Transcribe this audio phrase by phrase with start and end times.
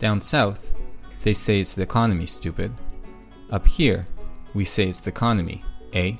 [0.00, 0.72] Down south,
[1.24, 2.72] they say it's the economy, stupid.
[3.50, 4.06] Up here,
[4.54, 5.62] we say it's the economy,
[5.92, 6.14] eh?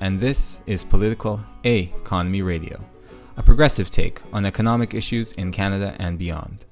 [0.00, 2.84] And this is Political A Economy Radio,
[3.36, 6.64] a progressive take on economic issues in Canada and beyond.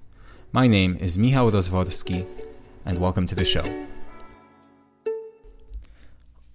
[0.50, 2.26] My name is Michał Rozworski,
[2.84, 3.86] and welcome to the show.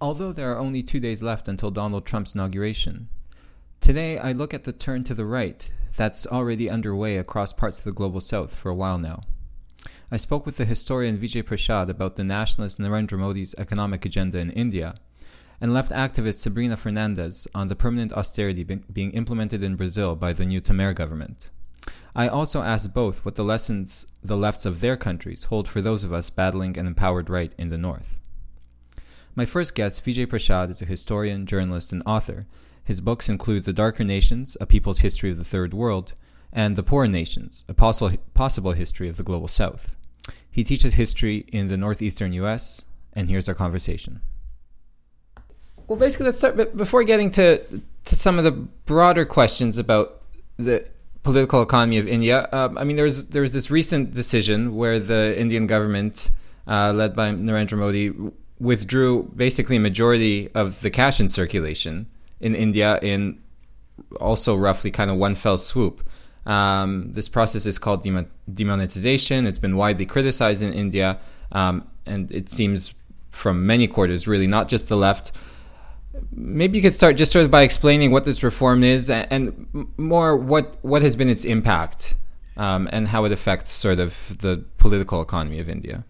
[0.02, 3.08] Although there are only two days left until Donald Trump's inauguration,
[3.80, 7.84] today I look at the turn to the right that's already underway across parts of
[7.84, 9.22] the global south for a while now.
[10.10, 14.50] I spoke with the historian Vijay Prashad about the nationalist Narendra Modi's economic agenda in
[14.50, 14.94] India,
[15.60, 20.32] and left activist Sabrina Fernandes on the permanent austerity be- being implemented in Brazil by
[20.32, 21.50] the new Temer government.
[22.16, 26.04] I also asked both what the lessons the lefts of their countries hold for those
[26.04, 28.16] of us battling an empowered right in the north.
[29.34, 32.46] My first guest, Vijay Prashad, is a historian, journalist, and author.
[32.82, 36.14] His books include The Darker Nations, A People's History of the Third World,
[36.50, 39.94] and The Poorer Nations, A Possible History of the Global South.
[40.58, 44.20] He teaches history in the northeastern US, and here's our conversation.
[45.86, 47.62] Well, basically, let's start But before getting to
[48.06, 50.20] to some of the broader questions about
[50.56, 50.84] the
[51.22, 52.48] political economy of India.
[52.50, 56.32] Um, I mean, there was there was this recent decision where the Indian government,
[56.66, 58.12] uh, led by Narendra Modi,
[58.58, 62.08] withdrew basically a majority of the cash in circulation
[62.40, 63.38] in India in
[64.20, 66.02] also roughly kind of one fell swoop.
[66.48, 68.02] Um, this process is called
[68.52, 69.46] demonetization.
[69.46, 71.18] It's been widely criticized in India,
[71.52, 72.94] um, and it seems
[73.28, 75.30] from many quarters, really, not just the left.
[76.32, 79.88] Maybe you could start just sort of by explaining what this reform is, and, and
[79.98, 82.14] more what what has been its impact,
[82.56, 86.04] um, and how it affects sort of the political economy of India.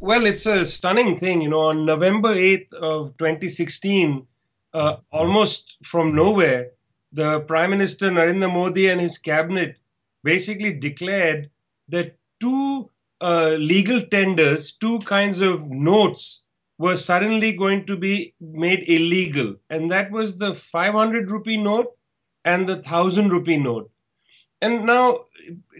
[0.00, 1.42] Well, it's a stunning thing.
[1.42, 4.26] You know, on November 8th of 2016,
[4.72, 6.70] uh, almost from nowhere,
[7.12, 9.76] the Prime Minister Narendra Modi and his cabinet
[10.24, 11.50] basically declared
[11.88, 16.42] that two uh, legal tenders, two kinds of notes,
[16.78, 19.54] were suddenly going to be made illegal.
[19.70, 21.96] And that was the 500 rupee note
[22.44, 23.90] and the 1000 rupee note.
[24.60, 25.26] And now,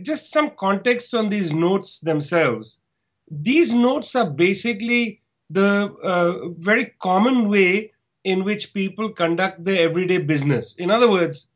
[0.03, 2.81] just some context on these notes themselves.
[3.31, 7.93] These notes are basically the uh, very common way
[8.25, 10.77] in which people conduct their everyday business.
[10.77, 11.49] In other words,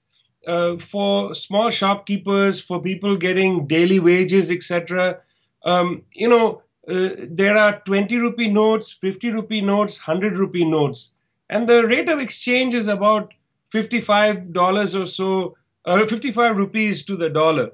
[0.47, 5.21] uh, for small shopkeepers, for people getting daily wages, etc.
[5.65, 11.11] Um, you know, uh, there are 20 rupee notes, 50 rupee notes, 100 rupee notes,
[11.51, 13.35] and the rate of exchange is about
[13.73, 17.71] $55 or so, uh, 55 rupees to the dollar.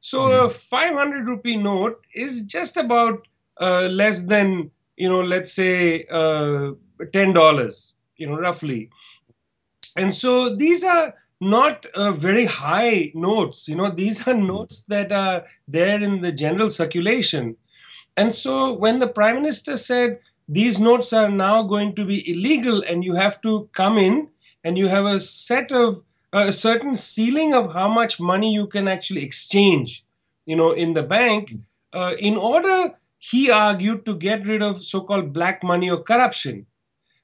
[0.00, 0.46] So mm-hmm.
[0.46, 3.26] a 500 rupee note is just about
[3.60, 8.90] uh, less than, you know, let's say uh, $10, you know, roughly.
[9.96, 13.68] And so these are not uh, very high notes.
[13.68, 17.56] You know, these are notes that are there in the general circulation.
[18.16, 22.82] And so when the prime minister said these notes are now going to be illegal
[22.82, 24.28] and you have to come in
[24.64, 28.66] and you have a set of uh, a certain ceiling of how much money you
[28.66, 30.04] can actually exchange,
[30.44, 31.54] you know, in the bank,
[31.94, 36.66] uh, in order, he argued, to get rid of so-called black money or corruption.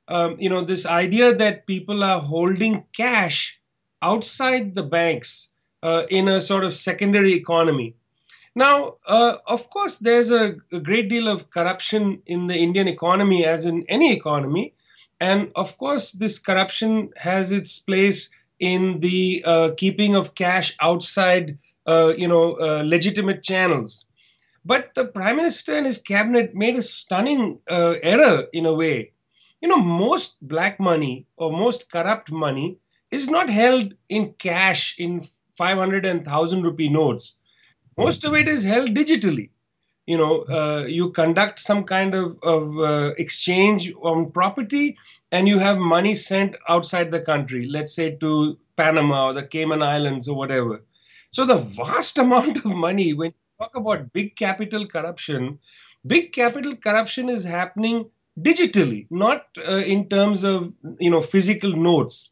[0.09, 3.61] Um, you know, this idea that people are holding cash
[4.05, 5.49] outside the banks
[5.83, 7.95] uh, in a sort of secondary economy.
[8.55, 13.45] Now, uh, of course, there's a, a, great deal of corruption in the Indian economy,
[13.45, 14.75] as in any economy.
[15.21, 21.59] And of course, this corruption has its place in the uh, keeping of cash outside,
[21.87, 24.07] uh, you know, uh, legitimate channels.
[24.65, 29.13] But the prime minister and his cabinet made a stunning uh, error in a way.
[29.61, 32.79] You know, most black money or most corrupt money
[33.15, 35.25] is not held in cash in
[35.57, 37.37] 500 and 1000 rupee notes.
[37.97, 39.51] Most of it is held digitally.
[40.07, 44.97] You know, uh, you conduct some kind of, of uh, exchange on property
[45.33, 49.83] and you have money sent outside the country, let's say to Panama or the Cayman
[49.83, 50.85] Islands or whatever.
[51.31, 55.59] So the vast amount of money, when you talk about big capital corruption,
[56.07, 62.31] big capital corruption is happening digitally, not uh, in terms of you know physical notes.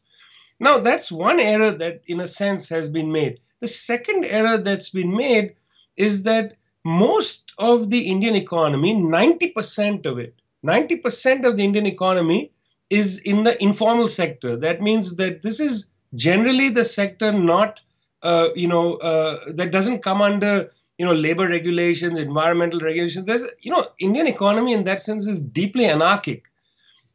[0.59, 3.39] Now, that's one error that, in a sense, has been made.
[3.59, 5.55] The second error that's been made
[5.95, 10.35] is that most of the Indian economy, 90% of it,
[10.65, 12.51] 90% of the Indian economy
[12.89, 14.55] is in the informal sector.
[14.57, 17.81] That means that this is generally the sector not,
[18.21, 23.25] uh, you know, uh, that doesn't come under, you know, labor regulations, environmental regulations.
[23.25, 26.43] There's, you know, Indian economy in that sense is deeply anarchic.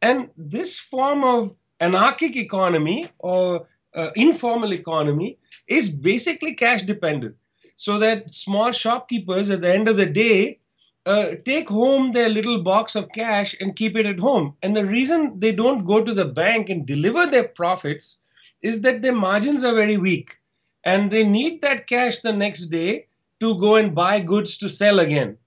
[0.01, 5.37] And this form of anarchic economy or uh, informal economy
[5.67, 7.35] is basically cash dependent.
[7.75, 10.59] So that small shopkeepers at the end of the day,
[11.05, 14.55] uh, take home their little box of cash and keep it at home.
[14.61, 18.17] And the reason they don't go to the bank and deliver their profits
[18.61, 20.37] is that their margins are very weak
[20.83, 23.07] and they need that cash the next day
[23.39, 25.37] to go and buy goods to sell again.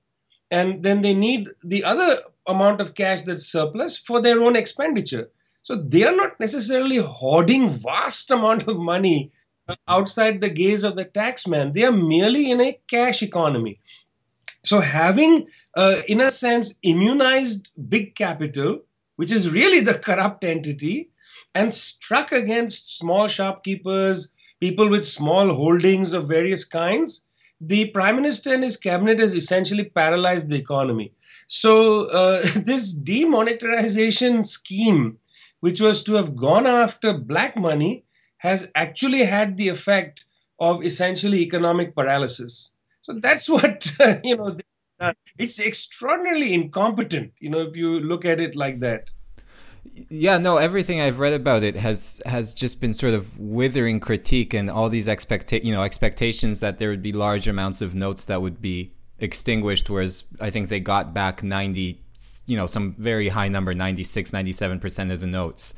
[0.51, 5.31] And then they need the other amount of cash that's surplus for their own expenditure.
[5.63, 9.33] So they are not necessarily hoarding vast amount of money
[9.87, 11.73] outside the gaze of the taxman.
[11.73, 13.81] They are merely in a cash economy.
[14.65, 18.83] So having, uh, in a sense, immunized big capital,
[19.17, 21.11] which is really the corrupt entity,
[21.55, 24.29] and struck against small shopkeepers,
[24.61, 27.23] people with small holdings of various kinds,
[27.61, 31.13] the prime minister and his cabinet has essentially paralyzed the economy.
[31.47, 35.19] So uh, this demonetization scheme,
[35.63, 38.05] which was to have gone after black money,
[38.39, 40.25] has actually had the effect
[40.59, 42.73] of essentially economic paralysis.
[43.03, 43.87] So that's what
[44.25, 44.57] you know.
[44.99, 49.11] Uh, it's extraordinarily incompetent, you know, if you look at it like that.
[50.09, 54.55] Yeah, no, everything I've read about it has has just been sort of withering critique
[54.55, 58.25] and all these expecta- you know expectations that there would be large amounts of notes
[58.25, 62.01] that would be extinguished whereas I think they got back 90
[62.47, 65.75] you know some very high number 96 97% of the notes.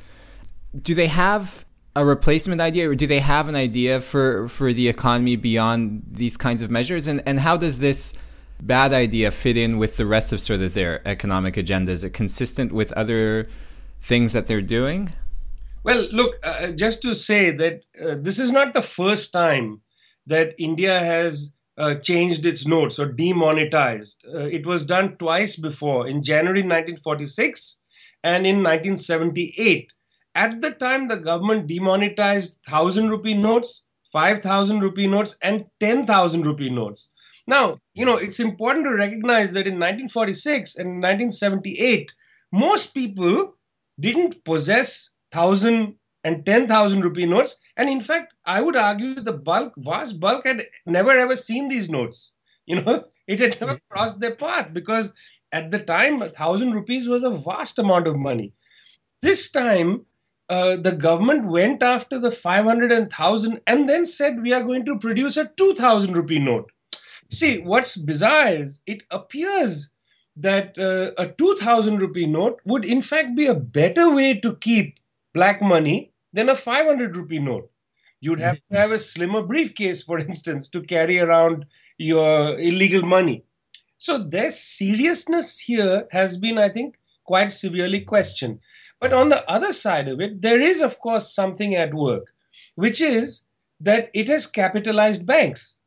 [0.81, 1.65] Do they have
[1.95, 6.37] a replacement idea or do they have an idea for for the economy beyond these
[6.37, 7.07] kinds of measures?
[7.07, 8.13] And and how does this
[8.61, 11.91] bad idea fit in with the rest of sort of their economic agenda?
[11.91, 13.45] Is it consistent with other
[14.01, 15.13] things that they're doing?
[15.83, 19.81] Well look uh, just to say that uh, this is not the first time
[20.27, 26.07] that india has uh, changed its notes or demonetized uh, it was done twice before
[26.07, 27.79] in january 1946
[28.23, 29.91] and in 1978
[30.35, 36.69] at the time, the government demonetized 1,000 rupee notes, 5,000 rupee notes, and 10,000 rupee
[36.69, 37.09] notes.
[37.47, 42.11] Now, you know, it's important to recognize that in 1946 and 1978,
[42.51, 43.55] most people
[43.97, 45.95] didn't possess 1,000
[46.25, 47.55] and 10,000 rupee notes.
[47.77, 51.89] And in fact, I would argue the bulk, vast bulk had never ever seen these
[51.89, 52.33] notes.
[52.67, 55.13] You know, it had never crossed their path because
[55.51, 58.53] at the time, 1,000 rupees was a vast amount of money.
[59.21, 60.07] This time,
[60.49, 64.85] uh, the government went after the 500 and 1000 and then said we are going
[64.85, 66.71] to produce a 2000 rupee note
[67.31, 69.89] see what's bizarre is it appears
[70.37, 74.99] that uh, a 2000 rupee note would in fact be a better way to keep
[75.33, 77.71] black money than a 500 rupee note.
[78.19, 81.65] You'd have to have a slimmer briefcase for instance to carry around
[81.97, 83.45] your illegal money.
[83.97, 88.59] So their seriousness here has been i think quite severely questioned.
[88.99, 92.33] But on the other side of it, there is, of course, something at work,
[92.75, 93.45] which is
[93.81, 95.79] that it has capitalized banks.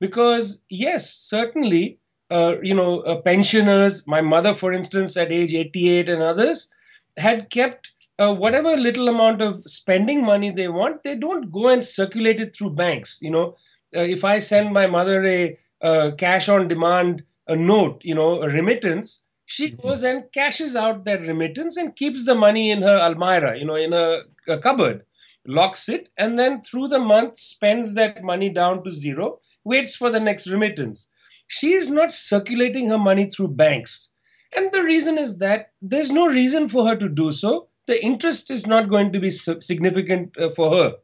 [0.00, 1.98] Because, yes, certainly,
[2.30, 6.68] uh, you know, uh, pensioners, my mother, for instance, at age 88 and others,
[7.16, 7.90] had kept
[8.20, 12.54] uh, whatever little amount of spending money they want, they don't go and circulate it
[12.54, 13.18] through banks.
[13.22, 13.56] You know,
[13.96, 18.42] uh, if I send my mother a uh, cash on demand a note, you know,
[18.42, 19.88] a remittance, she mm-hmm.
[19.88, 23.74] goes and cashes out that remittance and keeps the money in her almirah, you know,
[23.74, 25.02] in a, a cupboard,
[25.46, 30.10] locks it, and then through the month spends that money down to zero, waits for
[30.10, 31.08] the next remittance.
[31.48, 34.10] She is not circulating her money through banks.
[34.54, 37.69] And the reason is that there's no reason for her to do so.
[37.86, 40.96] The interest is not going to be significant uh, for her.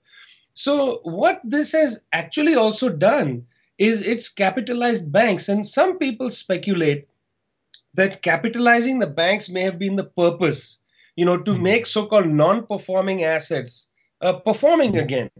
[0.55, 3.47] So, what this has actually also done
[3.79, 5.49] is it's capitalized banks.
[5.49, 7.09] And some people speculate
[7.95, 10.79] that capitalizing the banks may have been the purpose,
[11.15, 11.63] you know, to hmm.
[11.63, 13.91] make so-called non-performing assets
[14.21, 14.99] uh, performing hmm.
[14.99, 15.31] again.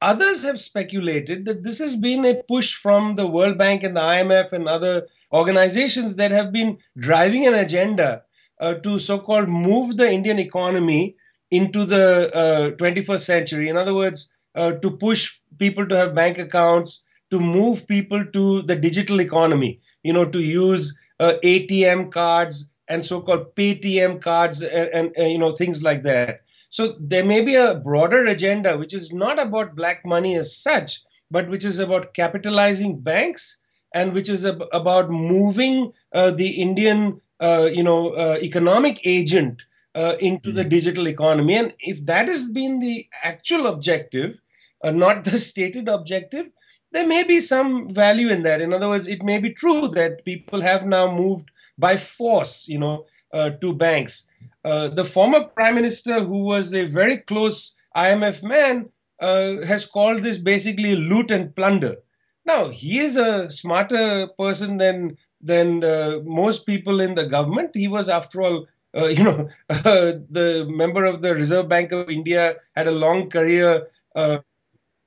[0.00, 4.00] Others have speculated that this has been a push from the World Bank and the
[4.00, 8.22] IMF and other organizations that have been driving an agenda
[8.62, 11.16] uh, to so-called move the Indian economy
[11.50, 13.68] into the uh, 21st century.
[13.68, 18.62] In other words, uh, to push people to have bank accounts, to move people to
[18.62, 25.12] the digital economy, you know, to use uh, ATM cards and so-called PayTM cards and,
[25.16, 26.40] and, you know things like that.
[26.70, 31.00] So there may be a broader agenda which is not about black money as such,
[31.30, 33.58] but which is about capitalizing banks
[33.94, 39.62] and which is ab- about moving uh, the Indian uh, you know uh, economic agent
[39.94, 40.56] uh, into mm-hmm.
[40.58, 41.56] the digital economy.
[41.56, 44.36] And if that has been the actual objective,
[44.82, 46.46] uh, not the stated objective,
[46.92, 48.60] there may be some value in that.
[48.60, 52.78] In other words, it may be true that people have now moved by force, you
[52.78, 54.28] know, uh, to banks.
[54.64, 60.22] Uh, the former prime minister, who was a very close IMF man, uh, has called
[60.22, 61.96] this basically loot and plunder.
[62.44, 67.70] Now, he is a smarter person than than uh, most people in the government.
[67.74, 72.08] He was, after all, uh, you know, uh, the member of the Reserve Bank of
[72.10, 73.88] India had a long career.
[74.14, 74.38] Uh,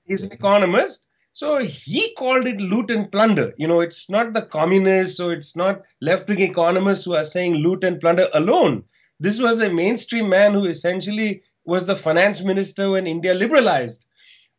[0.05, 1.07] he's an economist.
[1.33, 3.53] So he called it loot and plunder.
[3.57, 7.55] You know, it's not the communists or it's not left wing economists who are saying
[7.55, 8.85] loot and plunder alone.
[9.19, 14.05] This was a mainstream man who essentially was the finance minister when India liberalized.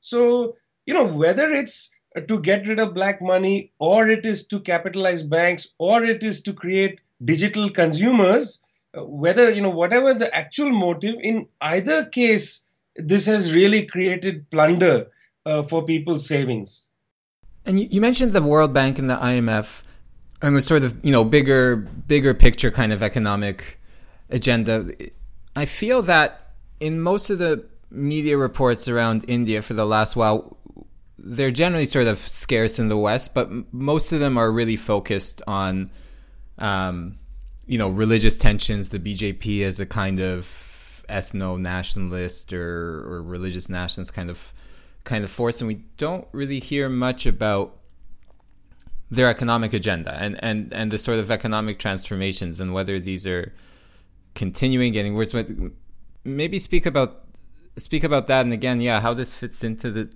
[0.00, 1.90] So, you know, whether it's
[2.20, 6.42] to get rid of black money or it is to capitalize banks or it is
[6.42, 8.62] to create digital consumers,
[8.96, 12.64] uh, whether, you know, whatever the actual motive, in either case,
[12.96, 15.08] this has really created plunder
[15.44, 16.88] uh, for people's savings.
[17.64, 19.82] And you, you mentioned the World Bank and the IMF
[20.40, 23.78] and the sort of, you know, bigger, bigger picture kind of economic
[24.30, 24.88] agenda.
[25.54, 30.56] I feel that in most of the media reports around India for the last while,
[31.18, 35.42] they're generally sort of scarce in the West, but most of them are really focused
[35.46, 35.90] on,
[36.58, 37.18] um,
[37.66, 43.68] you know, religious tensions, the BJP as a kind of ethno nationalist or, or religious
[43.68, 44.52] nationalist kind of
[45.04, 47.76] kind of force, and we don't really hear much about
[49.08, 53.52] their economic agenda and, and, and the sort of economic transformations and whether these are
[54.34, 55.32] continuing getting worse.
[56.24, 57.22] Maybe speak about
[57.76, 60.10] speak about that, and again, yeah, how this fits into the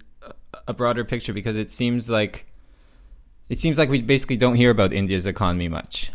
[0.66, 2.47] a broader picture because it seems like
[3.49, 6.12] it seems like we basically don't hear about India's economy much.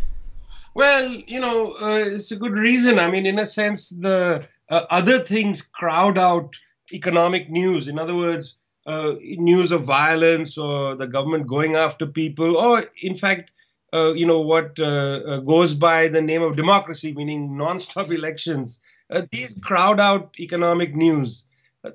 [0.74, 3.00] Well, you know, uh, it's a good reason.
[3.00, 6.56] I mean, in a sense, the uh, other things crowd out
[6.94, 7.88] economic news.
[7.88, 13.16] In other words, uh, news of violence or the government going after people, or in
[13.16, 13.52] fact,
[13.94, 18.82] uh, you know, what uh, uh, goes by the name of democracy, meaning non-stop elections.
[19.10, 21.46] Uh, these crowd out economic news.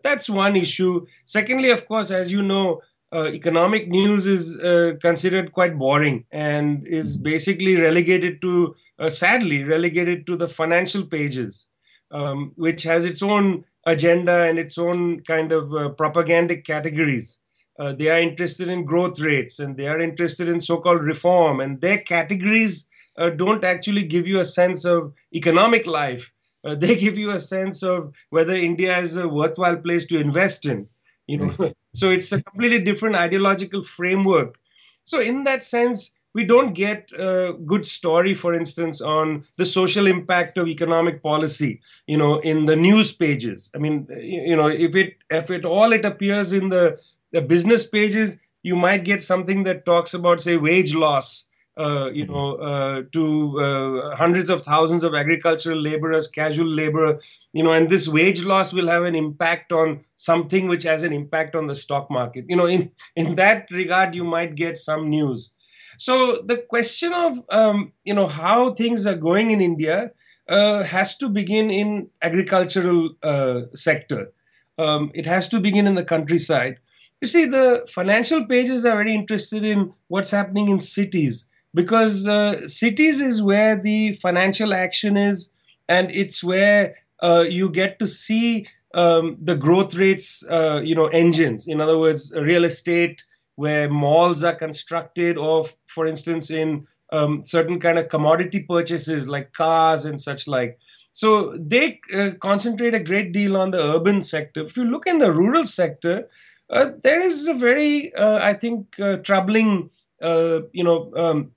[0.03, 1.07] That's one issue.
[1.25, 2.83] Secondly, of course, as you know,
[3.13, 4.57] economic news is
[5.03, 8.77] considered quite boring and is basically relegated to,
[9.09, 11.67] sadly, relegated to the financial pages,
[12.13, 17.41] um, which has its own agenda and its own kind of uh, propagandic categories.
[17.79, 21.61] Uh, they are interested in growth rates and they are interested in so called reform,
[21.61, 26.31] and their categories uh, don't actually give you a sense of economic life.
[26.65, 30.67] Uh, they give you a sense of whether India is a worthwhile place to invest
[30.67, 30.89] in.
[31.27, 34.59] You know, so it's a completely different ideological framework.
[35.05, 40.07] So in that sense, we don't get a good story, for instance, on the social
[40.07, 43.71] impact of economic policy, you know, in the news pages.
[43.75, 46.99] I mean, you know, if it if it all it appears in the
[47.33, 52.27] the business pages, you might get something that talks about, say, wage loss, uh, you
[52.27, 57.21] know, uh, to uh, hundreds of thousands of agricultural laborers, casual labor,
[57.53, 61.13] you know, and this wage loss will have an impact on something which has an
[61.13, 62.45] impact on the stock market.
[62.49, 65.55] You know, in in that regard, you might get some news.
[65.99, 70.13] So the question of um, you know how things are going in India
[70.49, 74.33] uh, has to begin in agricultural uh, sector.
[74.79, 76.79] Um, it has to begin in the countryside
[77.21, 82.67] you see, the financial pages are very interested in what's happening in cities because uh,
[82.69, 85.51] cities is where the financial action is,
[85.89, 91.07] and it's where uh, you get to see um, the growth rates, uh, you know,
[91.07, 91.67] engines.
[91.67, 93.25] In other words, real estate,
[93.57, 99.53] where malls are constructed, or for instance, in um, certain kind of commodity purchases like
[99.53, 100.79] cars and such like.
[101.13, 104.65] So they uh, concentrate a great deal on the urban sector.
[104.65, 106.29] If you look in the rural sector,
[106.71, 109.91] uh, there is a very, uh, I think, troubling,
[110.23, 111.51] uh, you know, um,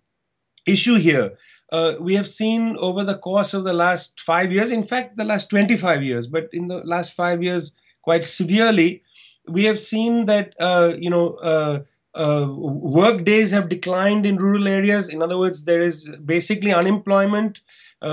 [0.65, 1.37] issue here.
[1.71, 5.23] Uh, we have seen over the course of the last five years, in fact, the
[5.23, 7.71] last 25 years, but in the last five years,
[8.03, 9.01] quite severely,
[9.47, 10.53] we have seen that,
[10.99, 11.83] you know,
[12.15, 15.09] work days have declined in rural areas.
[15.09, 17.61] In other words, there is basically unemployment.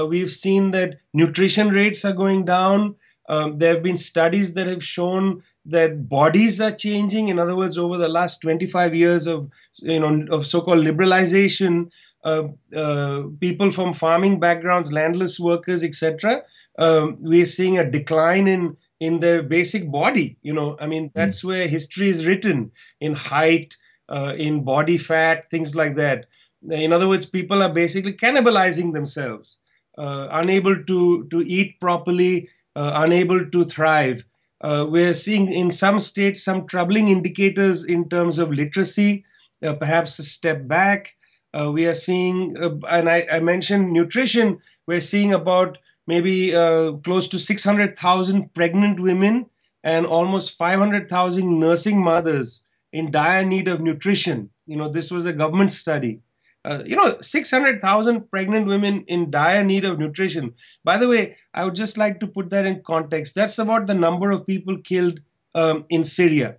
[0.09, 2.97] we've seen that nutrition rates are going down.
[3.29, 7.29] Um, there have been studies that have shown that bodies are changing.
[7.29, 11.87] In other words, over the last 25 years of you know of so-called liberalization, uh,
[11.87, 16.43] uh, people from farming backgrounds, landless workers, etc.,
[16.79, 20.37] um, we are seeing a decline in in their basic body.
[20.43, 21.49] You know, I mean, that's mm.
[21.49, 23.77] where history is written in height,
[24.09, 26.27] uh, in body fat, things like that.
[26.69, 29.59] In other words, people are basically cannibalizing themselves,
[29.97, 34.25] uh, unable to to eat properly, uh, unable to thrive.
[34.61, 39.25] Uh, we're seeing in some states some troubling indicators in terms of literacy,
[39.63, 41.15] uh, perhaps a step back.
[41.53, 46.93] Uh, we are seeing, uh, and I, I, mentioned nutrition, we're seeing about maybe uh,
[46.93, 49.47] close to 600,000 pregnant women
[49.83, 54.51] and almost 500,000 nursing mothers in dire need of nutrition.
[54.67, 56.21] You know, this was a government study.
[56.65, 60.55] Uh, you know, 600,000 pregnant women in dire need of nutrition.
[60.85, 63.35] By the way, I would just like to put that in context.
[63.35, 65.21] That's about the number of people killed
[65.55, 66.59] um, in Syria.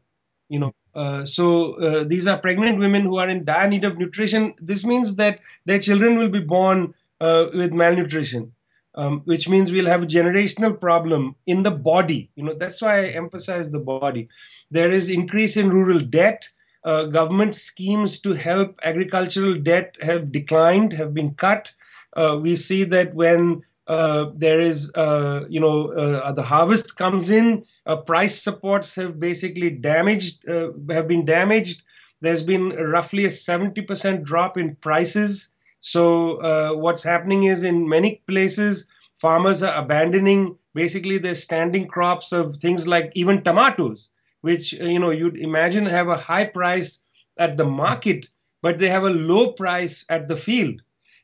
[0.49, 3.97] You know, uh, so uh, these are pregnant women who are in dire need of
[3.97, 4.53] nutrition.
[4.57, 8.51] This means that their children will be born uh, with malnutrition,
[8.95, 12.29] um, which means we'll have a generational problem in the body.
[12.35, 14.27] You know, that's why I emphasize the body.
[14.69, 16.49] There is increase in rural debt
[16.83, 21.71] uh, government schemes to help agricultural debt have declined, have been cut.
[22.13, 27.29] Uh, we see that when uh, there is, uh, you know, uh, the harvest comes
[27.29, 31.83] in, uh, price supports have basically damaged, have been damaged.
[32.21, 35.51] There's been roughly a 70% drop in prices.
[35.79, 38.85] So what's happening is in many places,
[39.17, 44.09] farmers are abandoning basically their standing crops of things like even tomatoes
[44.41, 47.03] which uh, you know you'd imagine have a high price
[47.37, 48.27] at the market
[48.61, 50.81] but they have a low price at the field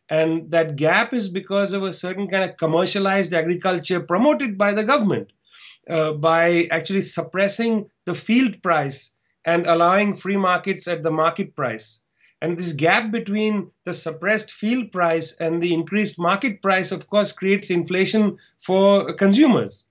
[0.10, 4.84] and that gap is because of a certain kind of commercialized agriculture promoted by the
[4.84, 5.32] government
[5.90, 9.14] uh, by actually suppressing the field price
[9.46, 12.02] and allowing free markets at the market price.
[12.42, 17.32] And this gap between the suppressed field price and the increased market price of course
[17.32, 19.86] creates inflation for consumers.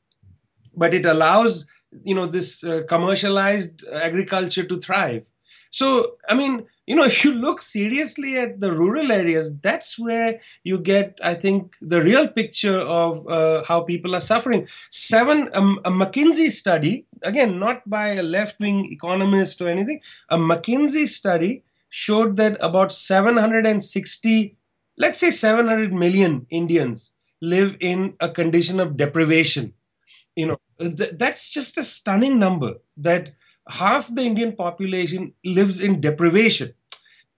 [0.75, 1.66] But it allows
[2.04, 5.25] you know this uh, commercialized agriculture to thrive.
[5.70, 10.40] So i mean you know if you look seriously at the rural areas that's where
[10.64, 14.66] you get i think the real picture of uh, how people are suffering.
[14.90, 20.38] Seven um, a mckinsey study again not by a left wing economist or anything a
[20.38, 24.57] mckinsey study showed that about 760
[24.97, 29.73] let's say 700 million indians live in a condition of deprivation.
[30.35, 33.35] You know th- that's just a stunning number that
[33.69, 36.75] half the indian population lives in deprivation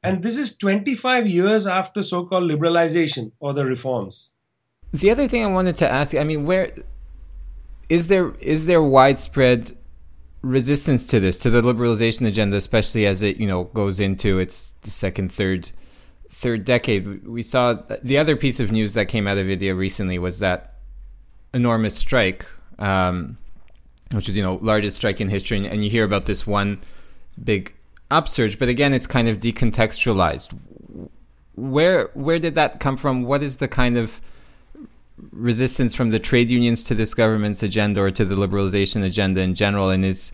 [0.03, 4.33] and this is 25 years after so-called liberalization or the reforms.
[4.93, 6.73] The other thing i wanted to ask i mean where
[7.91, 9.77] is there is there widespread
[10.41, 14.75] resistance to this to the liberalization agenda especially as it you know goes into its
[14.85, 15.71] second third
[16.31, 17.27] third decade?
[17.27, 20.75] We saw the other piece of news that came out of india recently was that
[21.53, 22.47] enormous strike
[22.79, 23.37] um,
[24.13, 26.81] which is you know largest strike in history, and you hear about this one
[27.43, 27.75] big
[28.11, 30.57] upsurge, but again, it's kind of decontextualized.
[31.55, 33.25] Where where did that come from?
[33.25, 34.21] What is the kind of
[35.33, 39.55] resistance from the trade unions to this government's agenda or to the liberalization agenda in
[39.55, 39.91] general?
[39.91, 40.33] And is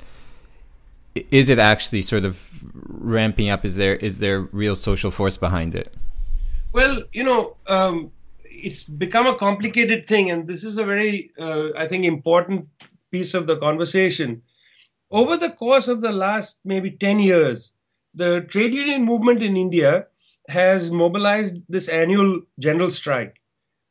[1.14, 2.50] is it actually sort of
[2.88, 3.64] ramping up?
[3.64, 5.94] Is there is there real social force behind it?
[6.72, 8.10] Well, you know, um,
[8.44, 12.68] it's become a complicated thing, and this is a very, uh, I think, important
[13.12, 14.42] piece of the conversation.
[15.14, 17.72] Over the course of the last maybe 10 years,
[18.14, 20.08] the trade union movement in India
[20.48, 23.40] has mobilized this annual general strike.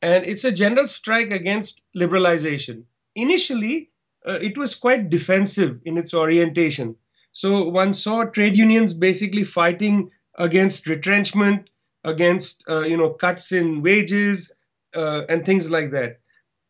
[0.01, 2.83] And it's a general strike against liberalization.
[3.15, 3.89] Initially,
[4.27, 6.97] uh, it was quite defensive in its orientation.
[7.31, 11.69] So one saw trade unions basically fighting against retrenchment,
[12.03, 14.51] against uh, you know cuts in wages,
[14.93, 16.19] uh, and things like that.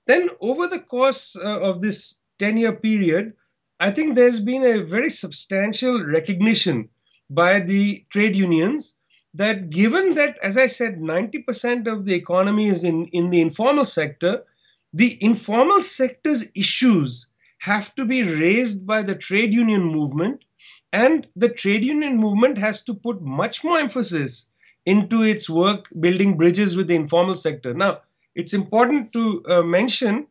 [0.06, 3.34] Then, over the course uh, of this 10 year period,
[3.84, 6.88] I think there's been a very substantial recognition
[7.30, 8.96] by the trade unions
[9.34, 13.84] that given that, as I said, 90% of the economy is in, in the informal
[13.84, 14.46] sector,
[14.94, 20.46] the informal sector's issues have to be raised by the trade union movement,
[20.94, 24.48] and the trade union movement has to put much more emphasis
[24.86, 27.74] into its work building bridges with the informal sector.
[27.74, 30.28] Now, it's important to uh, mention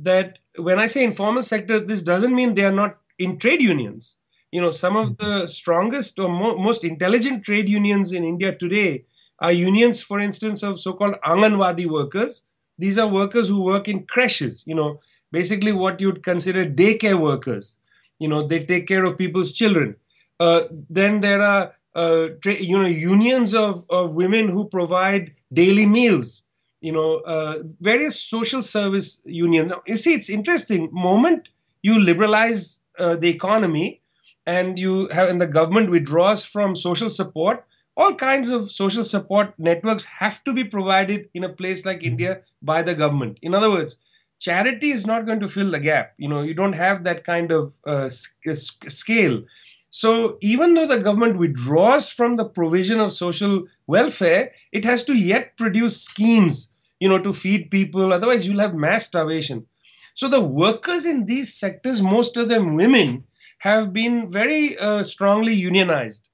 [0.00, 4.16] that when I say informal sector, this doesn't mean they are not in trade unions.
[4.52, 9.04] You know, some of the strongest or mo- most intelligent trade unions in India today
[9.40, 12.44] are unions, for instance, of so called Anganwadi workers.
[12.78, 15.00] These are workers who work in creches, you know,
[15.32, 17.78] basically what you'd consider daycare workers.
[18.18, 19.96] You know, they take care of people's children.
[20.40, 25.86] Uh, then there are, uh, tra- you know, unions of, of women who provide daily
[25.86, 26.42] meals
[26.86, 29.72] you know, uh, various social service unions.
[29.86, 30.88] You see, it's interesting.
[30.92, 31.48] Moment
[31.82, 34.00] you liberalize uh, the economy,
[34.46, 37.64] and you have, and the government withdraws from social support,
[37.96, 42.42] all kinds of social support networks have to be provided in a place like India
[42.62, 43.38] by the government.
[43.42, 43.96] In other words,
[44.38, 46.14] charity is not going to fill the gap.
[46.18, 49.42] You know, you don't have that kind of uh, scale.
[49.90, 55.14] So even though the government withdraws from the provision of social welfare, it has to
[55.14, 58.12] yet produce schemes, you know, to feed people.
[58.12, 59.66] Otherwise, you'll have mass starvation.
[60.14, 63.24] So the workers in these sectors, most of them women,
[63.58, 66.28] have been very uh, strongly unionized.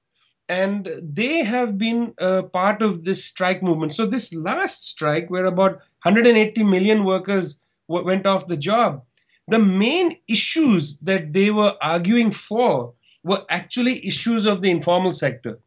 [0.49, 3.93] and they have been uh, part of this strike movement.
[3.93, 5.73] So this last strike, where about
[6.03, 9.03] 180 million workers w- went off the job,
[9.47, 15.59] the main issues that they were arguing for were actually issues of the informal sector.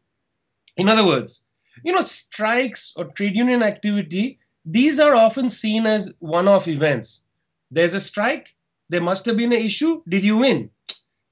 [0.77, 1.43] In other words,
[1.83, 7.23] you know, strikes or trade union activity, these are often seen as one off events.
[7.71, 8.53] There's a strike,
[8.89, 10.69] there must have been an issue, did you win?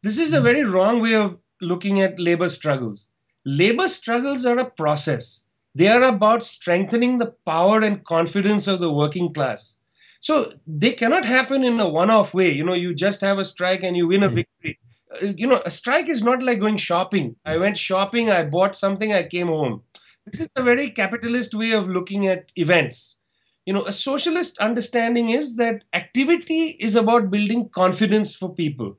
[0.04, 3.10] This is a very wrong way of looking at labor struggles.
[3.46, 5.46] Labor struggles are a process.
[5.76, 9.78] They are about strengthening the power and confidence of the working class.
[10.22, 12.54] So they cannot happen in a one off way.
[12.54, 14.80] You know, you just have a strike and you win a victory.
[15.12, 17.36] Uh, You know, a strike is not like going shopping.
[17.46, 19.84] I went shopping, I bought something, I came home.
[20.26, 23.18] This is a very capitalist way of looking at events.
[23.66, 28.98] You know, a socialist understanding is that activity is about building confidence for people.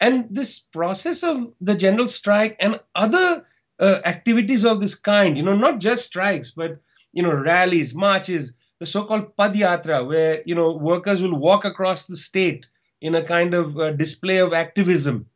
[0.00, 3.44] And this process of the general strike and other
[3.80, 6.80] uh, activities of this kind, you know, not just strikes, but,
[7.12, 12.16] you know, rallies, marches, the so-called Padyatra, where, you know, workers will walk across the
[12.16, 12.68] state
[13.00, 15.26] in a kind of uh, display of activism,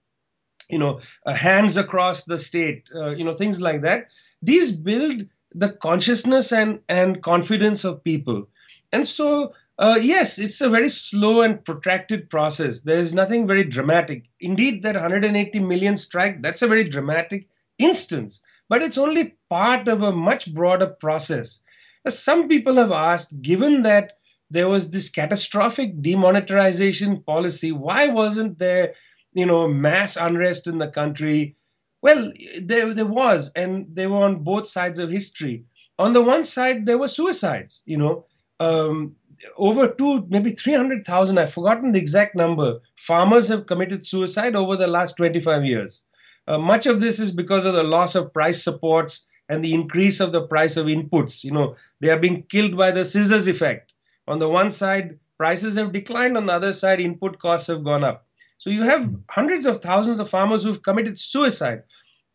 [0.68, 4.08] you know, uh, hands across the state, uh, you know, things like that.
[4.42, 8.48] These build the consciousness and, and confidence of people.
[8.92, 12.80] And so uh, yes, it's a very slow and protracted process.
[12.82, 14.24] There is nothing very dramatic.
[14.38, 17.48] Indeed, that 180 million strike, that's a very dramatic
[17.78, 21.62] instance, but it's only part of a much broader process.
[22.04, 24.18] As Some people have asked, given that
[24.50, 28.92] there was this catastrophic demonetization policy, why wasn't there,
[29.32, 31.56] you know, mass unrest in the country?
[32.02, 35.64] Well, there, there was, and they were on both sides of history.
[35.98, 38.26] On the one side, there were suicides, you know.
[38.60, 39.16] Um,
[39.56, 44.86] over two, maybe 300,000, I've forgotten the exact number, farmers have committed suicide over the
[44.86, 46.04] last 25 years.
[46.46, 50.20] Uh, much of this is because of the loss of price supports and the increase
[50.20, 51.42] of the price of inputs.
[51.42, 53.92] You know, they are being killed by the scissors effect.
[54.28, 58.04] On the one side, prices have declined, on the other side, input costs have gone
[58.04, 58.26] up.
[58.58, 61.82] So you have hundreds of thousands of farmers who've committed suicide.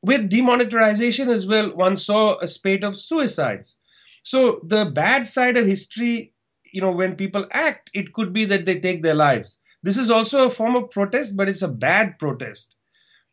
[0.01, 3.77] With demonetization as well, one saw a spate of suicides.
[4.25, 6.33] So the bad side of history
[6.75, 9.61] you know, when people act, it could be that they take their lives.
[9.81, 12.75] This is also a form of protest, but it's a bad protest.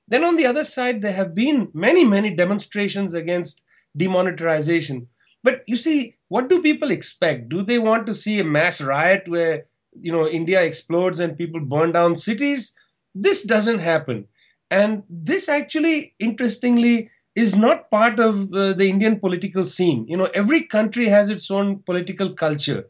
[0.07, 3.64] Then on the other side, there have been many, many demonstrations against
[3.96, 5.09] demonetization.
[5.42, 7.48] But you see, what do people expect?
[7.48, 9.66] Do they want to see a mass riot where,
[10.00, 12.74] you know, India explodes and people burn down cities?
[13.12, 14.28] This doesn't happen.
[14.70, 20.06] And this actually, interestingly, is not part of uh, the Indian political scene.
[20.08, 22.88] You know, every country has its own political culture.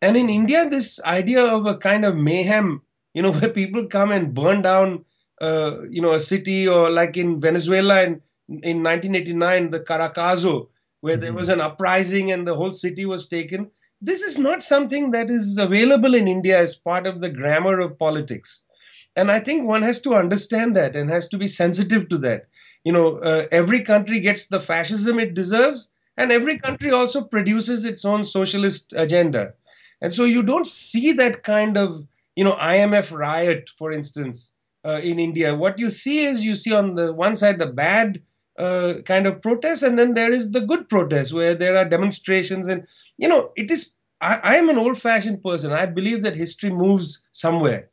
[0.00, 2.82] And in India, this idea of a kind of mayhem,
[3.14, 5.04] you know, where people come and burn down,
[5.40, 10.68] uh, you know, a city, or like in Venezuela in, in 1989, the Caracazo,
[11.00, 11.22] where mm-hmm.
[11.22, 13.70] there was an uprising and the whole city was taken.
[14.00, 17.98] This is not something that is available in India as part of the grammar of
[17.98, 18.62] politics.
[19.14, 22.46] And I think one has to understand that and has to be sensitive to that.
[22.84, 27.84] You know, uh, every country gets the fascism it deserves, and every country also produces
[27.84, 29.54] its own socialist agenda.
[30.00, 34.52] And so you don't see that kind of, you know, IMF riot, for instance,
[34.84, 35.54] uh, in India.
[35.54, 38.20] What you see is you see on the one side the bad
[38.58, 42.66] uh, kind of protest, and then there is the good protest where there are demonstrations.
[42.66, 45.72] And, you know, it is, I, I am an old fashioned person.
[45.72, 47.88] I believe that history moves somewhere.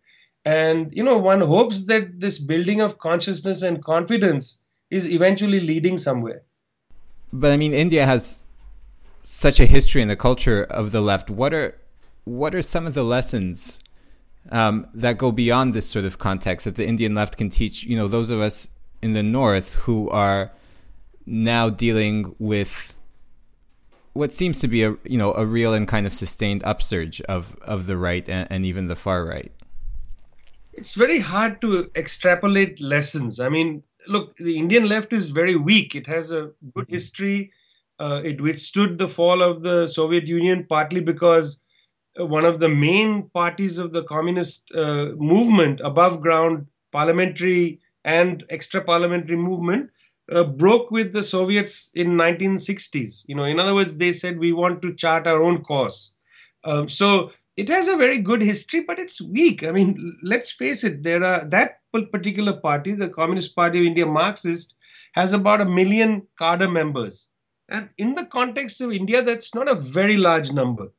[0.45, 4.57] And, you know, one hopes that this building of consciousness and confidence
[4.89, 6.43] is eventually leading somewhere.
[7.31, 8.43] But I mean, India has
[9.23, 11.29] such a history in the culture of the left.
[11.29, 11.77] What are
[12.23, 13.79] what are some of the lessons
[14.51, 17.83] um, that go beyond this sort of context that the Indian left can teach?
[17.83, 18.67] You know, those of us
[19.01, 20.51] in the north who are
[21.25, 22.95] now dealing with
[24.13, 27.55] what seems to be a you know a real and kind of sustained upsurge of
[27.61, 29.51] of the right and, and even the far right.
[30.73, 33.39] It's very hard to extrapolate lessons.
[33.39, 35.95] I mean, look, the Indian left is very weak.
[35.95, 37.51] It has a good history.
[37.99, 41.59] Uh, it withstood the fall of the Soviet Union partly because
[42.17, 48.81] one of the main parties of the communist uh, movement, above ground parliamentary and extra
[48.81, 49.89] parliamentary movement,
[50.31, 53.25] uh, broke with the Soviets in 1960s.
[53.27, 56.15] You know, in other words, they said we want to chart our own course.
[56.63, 59.63] Um, so it has a very good history, but it's weak.
[59.63, 61.03] I mean, let's face it.
[61.03, 61.79] There are that
[62.11, 64.75] particular party, the Communist Party of India, Marxist,
[65.13, 67.29] has about a million cadre members,
[67.67, 70.89] and in the context of India, that's not a very large number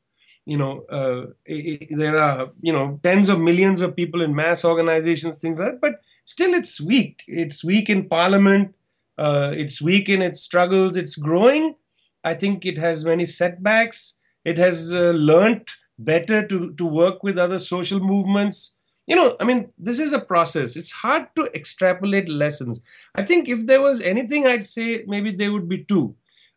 [0.50, 4.64] you know, uh, it, there are, you know, tens of millions of people in mass
[4.64, 7.22] organizations, things like that, but still it's weak.
[7.28, 8.74] It's weak in parliament.
[9.18, 10.96] Uh, it's weak in its struggles.
[10.96, 11.76] It's growing.
[12.24, 14.16] I think it has many setbacks.
[14.44, 15.68] It has uh, learned
[16.04, 18.74] better to, to work with other social movements.
[19.06, 20.76] You know, I mean, this is a process.
[20.76, 22.80] It's hard to extrapolate lessons.
[23.14, 26.14] I think if there was anything, I'd say maybe there would be two.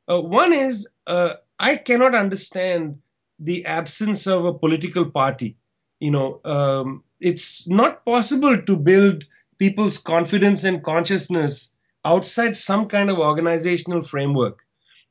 [0.09, 2.99] Uh, one is uh, I cannot understand
[3.39, 5.57] the absence of a political party.
[5.99, 9.23] You know, um, it's not possible to build
[9.57, 11.73] people's confidence and consciousness
[12.05, 14.59] outside some kind of organizational framework.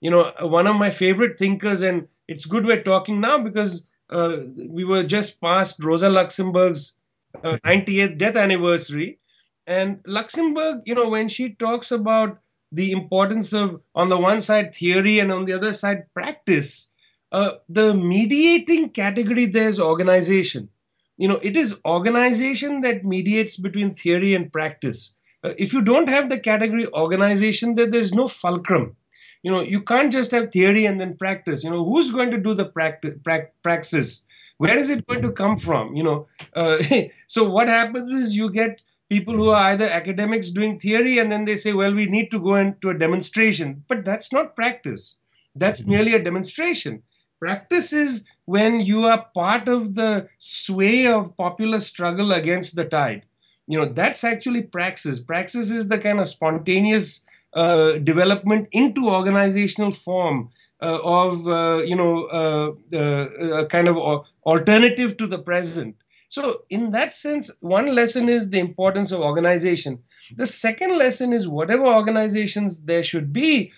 [0.00, 4.38] You know, one of my favorite thinkers, and it's good we're talking now because uh,
[4.68, 6.94] we were just past Rosa Luxemburg's
[7.42, 9.18] uh, 98th death anniversary.
[9.66, 12.38] And Luxemburg, you know, when she talks about
[12.72, 16.90] the importance of, on the one side, theory and on the other side, practice,
[17.31, 20.68] uh, the mediating category there is organization.
[21.16, 25.14] You know, it is organization that mediates between theory and practice.
[25.44, 28.96] Uh, if you don't have the category organization, then there's no fulcrum.
[29.42, 31.64] You know, you can't just have theory and then practice.
[31.64, 33.14] You know, who's going to do the practice?
[33.24, 34.26] Pra- praxis?
[34.59, 35.96] Where is it going to come from?
[35.96, 36.83] You know, uh,
[37.26, 41.44] so what happens is you get people who are either academics doing theory and then
[41.44, 45.18] they say, well, we need to go into a demonstration, but that's not practice.
[45.55, 45.90] That's mm-hmm.
[45.90, 47.02] merely a demonstration.
[47.38, 53.26] Practice is when you are part of the sway of popular struggle against the tide.
[53.66, 55.20] You know, that's actually praxis.
[55.20, 61.94] Praxis is the kind of spontaneous uh, development into organizational form uh, of, uh, you
[61.94, 63.96] know, uh, uh, kind of
[64.44, 65.94] alternative to the present.
[66.28, 70.02] So, in that sense, one lesson is the importance of organization.
[70.34, 73.70] The second lesson is whatever organizations there should be,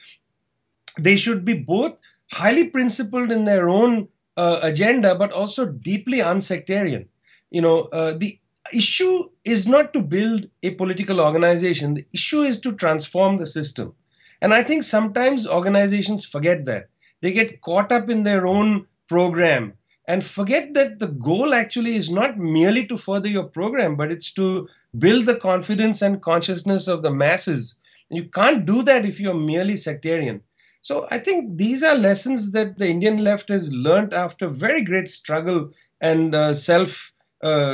[0.97, 1.99] they should be both
[2.31, 7.09] highly principled in their own agenda, but also deeply unsectarian.
[7.51, 8.39] You know, the
[8.73, 11.95] issue is not to build a political organization.
[11.95, 13.95] The issue is to transform the system.
[14.41, 16.89] And I think sometimes organizations forget that.
[17.21, 19.75] They get caught up in their own program
[20.07, 24.33] and forget that the goal actually is not merely to further your program, but it's
[24.33, 27.77] to build the confidence and consciousness of the masses.
[28.11, 30.43] You can't do that if you're merely sectarian.
[30.83, 35.09] So I think these are lessons that the Indian left has learned after very great
[35.09, 35.71] struggle
[36.03, 37.14] and uh, self,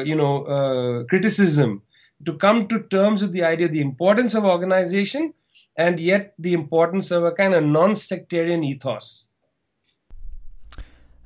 [0.05, 1.83] you know, uh, criticism
[2.25, 5.33] to come to terms with the idea, the importance of organization,
[5.77, 9.29] and yet the importance of a kind of non-sectarian ethos.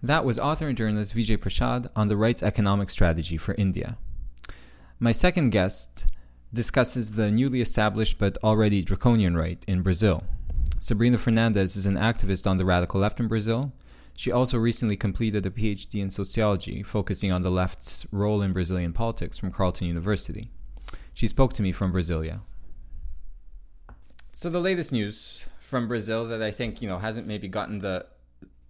[0.02, 3.96] That was author and journalist Vijay Prashad on the right's economic strategy for India.
[5.00, 6.06] My second guest
[6.52, 10.22] discusses the newly established but already draconian right in Brazil.
[10.78, 13.72] Sabrina Fernandes is an activist on the radical left in Brazil.
[14.16, 18.92] She also recently completed a PhD in sociology, focusing on the left's role in Brazilian
[18.92, 20.50] politics from Carleton University.
[21.12, 22.40] She spoke to me from Brasilia.
[24.32, 28.06] So the latest news from Brazil that I think you know hasn't maybe gotten the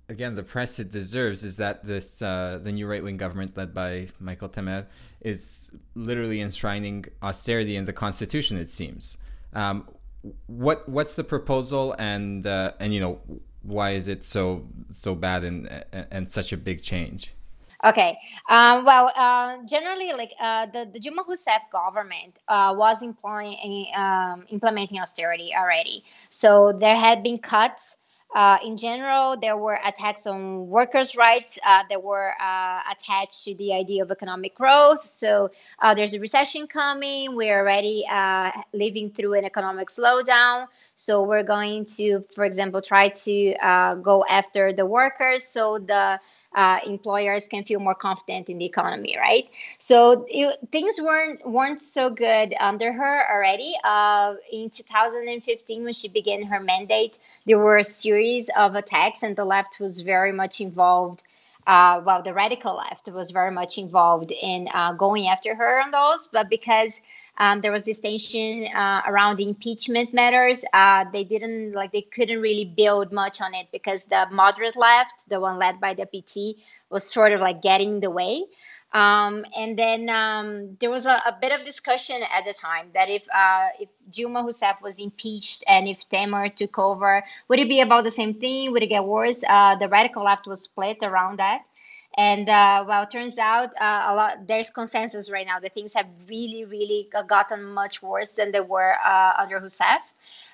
[0.08, 3.74] again the press it deserves is that this uh, the new right wing government led
[3.74, 4.86] by Michel Temer
[5.20, 8.58] is literally enshrining austerity in the constitution.
[8.58, 9.18] It seems.
[9.52, 9.88] Um,
[10.46, 13.20] what what's the proposal and uh, and you know
[13.64, 17.34] why is it so so bad and and such a big change?
[17.84, 18.16] Okay.
[18.48, 24.44] Um, well, uh, generally, like uh, the the Dilma Rousseff government uh, was employing um,
[24.48, 27.96] implementing austerity already, so there had been cuts
[28.34, 33.54] uh, in general, there were attacks on workers' rights uh, that were uh, attached to
[33.54, 35.04] the idea of economic growth.
[35.04, 37.36] So uh, there's a recession coming.
[37.36, 40.66] We're already uh, living through an economic slowdown.
[40.96, 45.44] So we're going to, for example, try to uh, go after the workers.
[45.44, 46.18] So the
[46.54, 49.48] uh, employers can feel more confident in the economy, right?
[49.78, 53.74] So it, things weren't weren't so good under her already.
[53.82, 59.34] Uh, in 2015, when she began her mandate, there were a series of attacks, and
[59.36, 61.24] the left was very much involved.
[61.66, 65.90] Uh, well, the radical left was very much involved in uh, going after her on
[65.90, 67.00] those, but because
[67.36, 70.64] um, there was this tension uh, around the impeachment matters.
[70.72, 75.28] Uh, they didn't like they couldn't really build much on it because the moderate left,
[75.28, 76.58] the one led by the PT,
[76.90, 78.44] was sort of like getting in the way.
[78.92, 83.10] Um, and then um, there was a, a, bit of discussion at the time that
[83.10, 87.80] if uh, if Dilma Rousseff was impeached and if Temer took over, would it be
[87.80, 88.70] about the same thing?
[88.70, 89.42] Would it get worse?
[89.42, 91.62] Uh, the radical left was split around that.
[92.16, 94.46] And uh, well, turns out uh, a lot.
[94.46, 98.94] There's consensus right now that things have really, really gotten much worse than they were
[99.04, 99.98] uh, under Rousseff,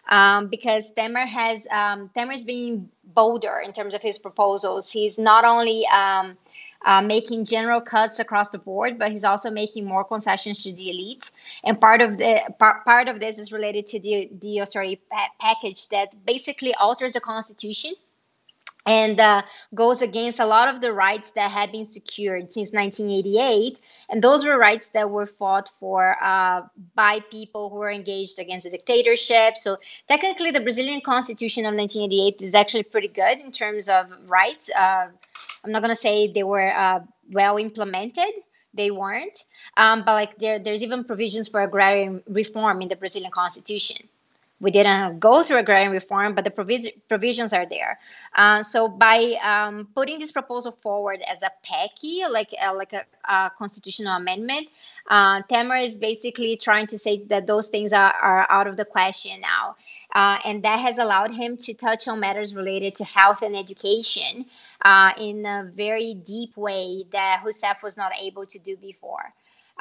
[0.09, 4.90] um, because Temer has um, is being bolder in terms of his proposals.
[4.90, 6.38] He's not only um,
[6.83, 10.88] uh, making general cuts across the board, but he's also making more concessions to the
[10.88, 11.31] elite.
[11.62, 15.29] And part of the part, part of this is related to the the austerity pa-
[15.38, 17.92] package that basically alters the constitution
[18.86, 19.42] and uh,
[19.74, 23.78] goes against a lot of the rights that had been secured since 1988.
[24.08, 26.62] And those were rights that were fought for uh,
[26.94, 29.56] by people who were engaged against the dictatorship.
[29.56, 29.76] So
[30.08, 34.70] technically, the Brazilian Constitution of 1988 is actually pretty good in terms of rights.
[34.70, 35.08] Uh,
[35.64, 38.32] I'm not going to say they were uh, well implemented.
[38.72, 39.44] They weren't,
[39.76, 43.96] um, but like there, there's even provisions for agrarian reform in the Brazilian constitution.
[44.61, 47.96] We didn't go through agrarian reform, but the provis- provisions are there.
[48.35, 53.05] Uh, so by um, putting this proposal forward as a PEC, like uh, like a,
[53.25, 54.68] a, constitutional amendment,
[55.09, 58.85] uh, Temer is basically trying to say that those things are, are out of the
[58.85, 59.77] question now,
[60.14, 64.44] uh, and that has allowed him to touch on matters related to health and education
[64.85, 69.33] uh, in a very deep way that Rousseff was not able to do before.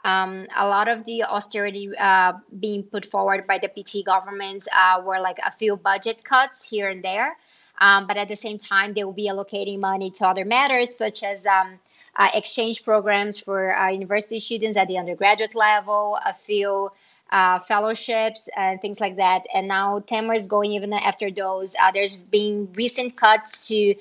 [0.03, 5.01] Um, a lot of the austerity uh, being put forward by the PT government uh,
[5.05, 7.35] were like a few budget cuts here and there.
[7.79, 11.23] Um, but at the same time, they will be allocating money to other matters, such
[11.23, 11.79] as um,
[12.15, 16.89] uh, exchange programs for uh, university students at the undergraduate level, a few
[17.31, 19.45] uh, fellowships, and things like that.
[19.53, 21.75] And now Temer is going even after those.
[21.81, 23.95] Uh, there's been recent cuts to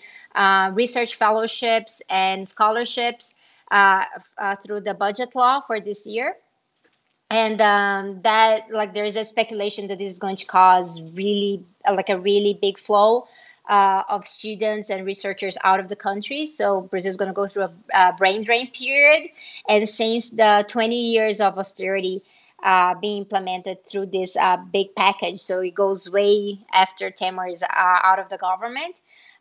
[0.72, 3.34] research fellowships and scholarships
[3.70, 4.04] uh,
[4.36, 6.34] uh, through the budget law for this year.
[7.30, 11.64] And um, that like there is a speculation that this is going to cause really
[11.86, 13.26] uh, like a really big flow
[13.68, 16.46] uh, of students and researchers out of the country.
[16.46, 19.30] So brazil is going to go through a, a, brain drain period.
[19.68, 22.22] And since the 20 years of austerity
[22.62, 27.62] uh, being implemented through this uh, big package so it goes way after Temer is
[27.70, 28.96] out of the government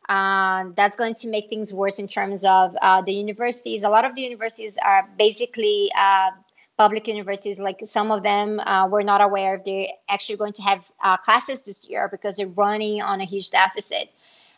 [0.09, 3.83] um, that's going to make things worse in terms of uh, the universities.
[3.83, 6.31] A lot of the universities are basically uh,
[6.77, 7.59] public universities.
[7.59, 11.17] Like some of them uh, were not aware if they're actually going to have uh,
[11.17, 14.09] classes this year because they're running on a huge deficit.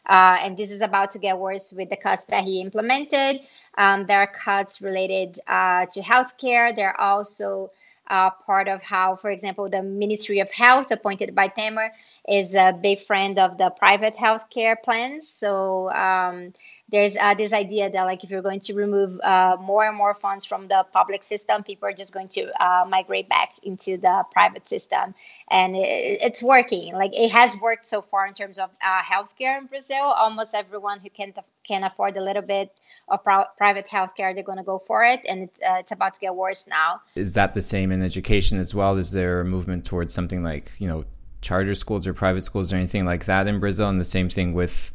[0.06, 3.42] Uh, and this is about to get worse with the cuts that he implemented.
[3.78, 6.76] Um, there are cuts related uh, to healthcare.
[6.76, 7.70] There are also
[8.10, 11.90] uh, part of how, for example, the Ministry of Health, appointed by Temer,
[12.28, 15.28] is a big friend of the private healthcare plans.
[15.28, 16.54] So um,
[16.92, 20.14] there's uh, this idea that like if you're going to remove uh, more and more
[20.14, 24.24] funds from the public system, people are just going to uh, migrate back into the
[24.32, 25.14] private system,
[25.50, 26.94] and it, it's working.
[26.94, 30.04] Like it has worked so far in terms of uh, healthcare in Brazil.
[30.04, 34.58] Almost everyone who can can afford a little bit of pro- private healthcare, they're going
[34.58, 37.02] to go for it, and it, uh, it's about to get worse now.
[37.16, 38.98] Is that the same in education as well?
[38.98, 41.06] Is there a movement towards something like you know
[41.42, 43.90] charter schools or private schools or anything like that in Brazil?
[43.90, 44.92] And the same thing with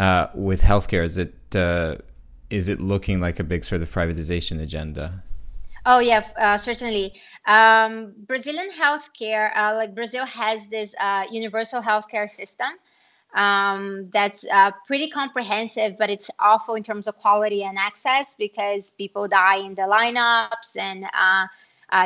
[0.00, 1.04] uh, with healthcare.
[1.04, 1.96] Is it uh,
[2.48, 5.22] is it looking like a big sort of privatization agenda?
[5.84, 7.12] Oh yeah, uh, certainly.
[7.46, 12.68] Um, Brazilian healthcare, uh, like Brazil has this uh, universal healthcare system
[13.34, 18.90] um, that's uh, pretty comprehensive, but it's awful in terms of quality and access because
[18.90, 21.04] people die in the lineups and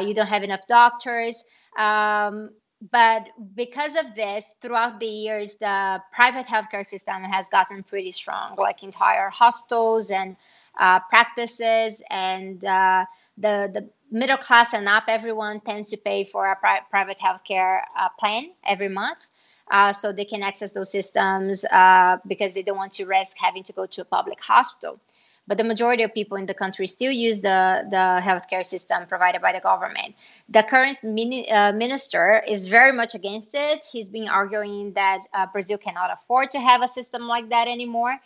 [0.07, 1.45] you don't have enough doctors.
[1.77, 2.51] Um,
[2.91, 8.57] but because of this, throughout the years, the private healthcare system has gotten pretty strong,
[8.57, 10.37] like entire hospitals and
[10.79, 13.07] uh, practices, and uh,
[13.39, 17.83] the the middle class and up, everyone tends to pay for a pri- private healthcare
[17.97, 19.27] uh, plan every month.
[19.71, 23.63] Uh, so they can access those systems uh, because they don't want to risk having
[23.63, 25.01] to go to a public hospital
[25.47, 29.43] but the majority of people in the country still use the, the healthcare system provided
[29.43, 30.15] by the government.
[30.49, 33.85] The current mini, uh, minister is very much against it.
[33.93, 38.19] He's been arguing that uh, Brazil cannot afford to have a system like that anymore.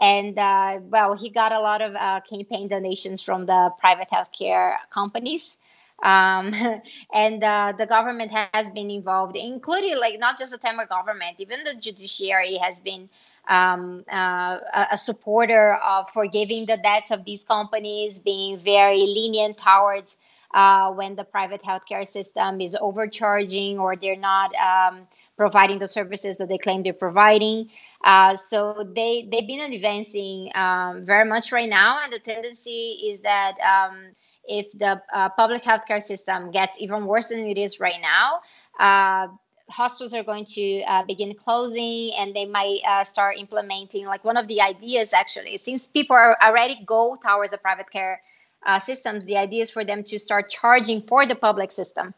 [0.00, 4.76] And uh, well, he got a lot of uh, campaign donations from the private healthcare
[4.90, 5.56] companies.
[6.02, 6.52] Um,
[7.14, 11.62] and uh, the government has been involved, including like not just the Temer government, even
[11.64, 13.08] the judiciary has been
[13.48, 14.58] um, uh,
[14.92, 20.16] a supporter of forgiving the debts of these companies, being very lenient towards
[20.54, 26.36] uh, when the private healthcare system is overcharging or they're not um, providing the services
[26.36, 27.68] that they claim they're providing.
[28.02, 33.20] Uh, so they they've been advancing um, very much right now, and the tendency is
[33.22, 34.14] that um,
[34.44, 38.38] if the uh, public healthcare system gets even worse than it is right now,
[38.78, 39.28] uh,
[39.70, 44.36] hospitals are going to uh, begin closing and they might uh, start implementing like one
[44.36, 48.20] of the ideas actually since people are already go towards the private care
[48.66, 52.14] uh, systems the idea is for them to start charging for the public system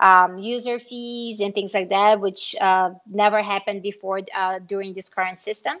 [0.00, 5.08] um, user fees and things like that which uh, never happened before uh, during this
[5.10, 5.76] current system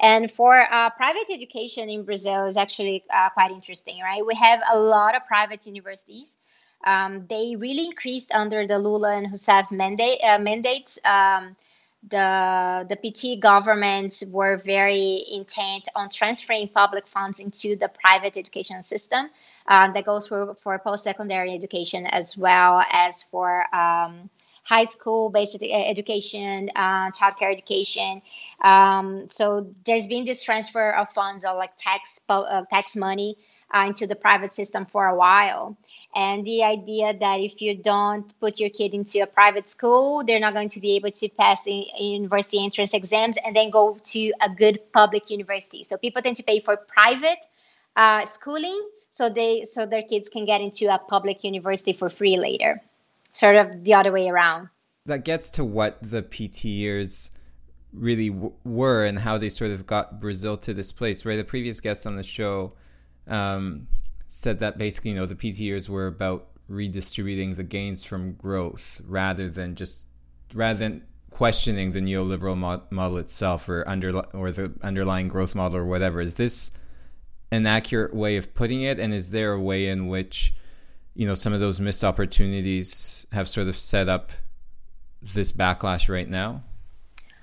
[0.00, 3.04] And for uh, private education in Brazil is actually
[3.34, 4.24] quite interesting, right?
[4.24, 6.38] We have a lot of private universities.
[6.84, 10.98] Um, they really increased under the Lula and mandate, uh, mandates.
[11.04, 11.56] Um,
[12.08, 18.82] the the PT governments were very intent on transferring public funds into the private education
[18.82, 19.28] system.
[19.66, 24.30] Um, that goes for, for post secondary education as well as for um,
[24.62, 28.22] high school basic education, uh, childcare education.
[28.62, 33.36] Um, so there's been this transfer of funds or like tax uh, tax money
[33.74, 35.76] uh, into the private system for a while.
[36.14, 40.40] And the idea that if you don't put your kid into a private school, they're
[40.40, 44.32] not going to be able to pass the university entrance exams and then go to
[44.40, 45.84] a good public university.
[45.84, 47.44] So people tend to pay for private
[47.96, 52.36] uh, schooling so they so their kids can get into a public university for free
[52.36, 52.80] later
[53.32, 54.68] sort of the other way around.
[55.06, 57.30] That gets to what the PT years
[57.92, 61.36] really w- were and how they sort of got Brazil to this place, right?
[61.36, 62.72] The previous guest on the show
[63.28, 63.88] um,
[64.26, 69.00] said that basically, you know, the PT years were about redistributing the gains from growth
[69.04, 70.04] rather than just
[70.52, 75.78] rather than questioning the neoliberal mo- model itself or under or the underlying growth model
[75.78, 76.20] or whatever.
[76.20, 76.70] Is this
[77.50, 78.98] an accurate way of putting it?
[78.98, 80.54] And is there a way in which
[81.14, 84.30] you know some of those missed opportunities have sort of set up
[85.22, 86.62] this backlash right now?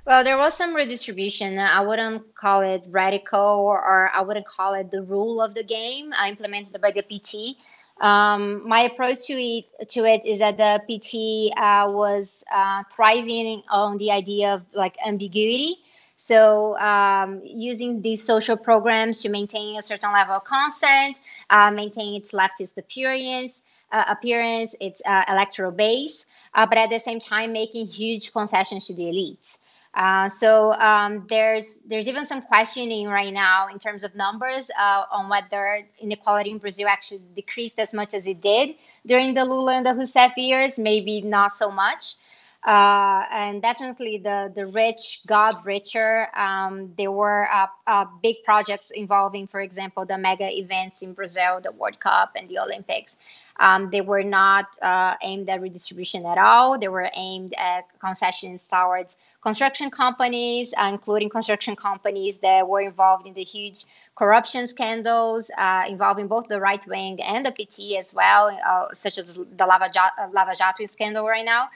[0.06, 1.58] Well, there was some redistribution.
[1.58, 6.14] I wouldn't call it radical or I wouldn't call it the rule of the game
[6.14, 7.58] uh, implemented by the PT.
[8.00, 13.64] Um, my approach to it to it is that the PT uh, was uh, thriving
[13.70, 15.78] on the idea of like ambiguity.
[16.18, 22.16] So um, using these social programs to maintain a certain level of consent, uh, maintain
[22.16, 27.54] its leftist appearance, uh, appearance, its uh, electoral base, uh, but at the same time
[27.54, 29.58] making huge concessions to the elites.
[29.96, 35.04] Uh, so um, there's there's even some questioning right now in terms of numbers uh,
[35.12, 38.76] on whether inequality in Brazil actually decreased as much as it did
[39.06, 40.78] during the Lula and the Rousseff years.
[40.78, 42.16] Maybe not so much.
[42.66, 46.28] Uh, and definitely the the rich got richer.
[46.36, 51.62] Um, there were uh, uh, big projects involving, for example, the mega events in Brazil,
[51.62, 53.18] the World Cup and the Olympics.
[53.58, 56.78] Um, they were not uh, aimed at redistribution at all.
[56.78, 63.28] They were aimed at concessions towards construction companies, uh, including construction companies that were involved
[63.28, 63.86] in the huge
[64.16, 68.58] corruption scandals uh, involving both the right wing and the PT as well,
[68.94, 71.70] such as the Lava, Jato, Lava Jato scandal right now.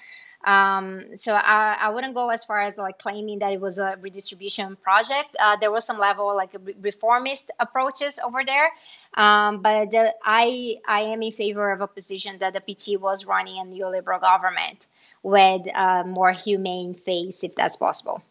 [0.46, 3.98] Um, so I, I wouldn't go as far as like claiming that it was a
[4.00, 5.36] redistribution project.
[5.38, 8.70] Uh, there was some level like reformist approaches over there,
[9.16, 13.26] um, but the, I I am in favor of a position that the PT was
[13.26, 14.88] running a neoliberal government
[15.24, 18.24] with a more humane face, if that's possible.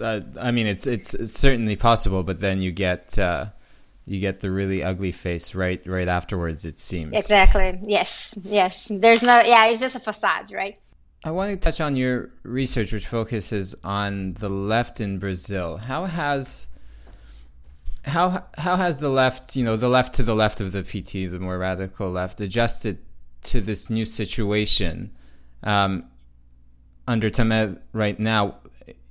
[0.00, 3.18] Uh, I mean, it's, it's, it's certainly possible, but then you get.
[3.18, 3.46] Uh
[4.04, 9.22] you get the really ugly face right right afterwards it seems exactly yes yes there's
[9.22, 10.76] no yeah it's just a facade right
[11.24, 15.76] I want to touch on your research, which focuses on the left in Brazil.
[15.76, 16.66] How has
[18.04, 21.30] how how has the left, you know, the left to the left of the PT,
[21.30, 22.98] the more radical left, adjusted
[23.44, 25.12] to this new situation
[25.62, 26.04] um,
[27.06, 28.56] under Temer right now?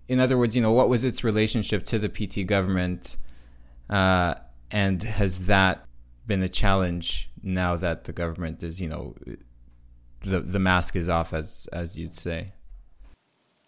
[0.09, 3.15] In other words, you know, what was its relationship to the PT government,
[3.89, 4.35] uh,
[4.69, 5.85] and has that
[6.27, 9.15] been a challenge now that the government is, you know,
[10.23, 12.47] the the mask is off, as as you'd say?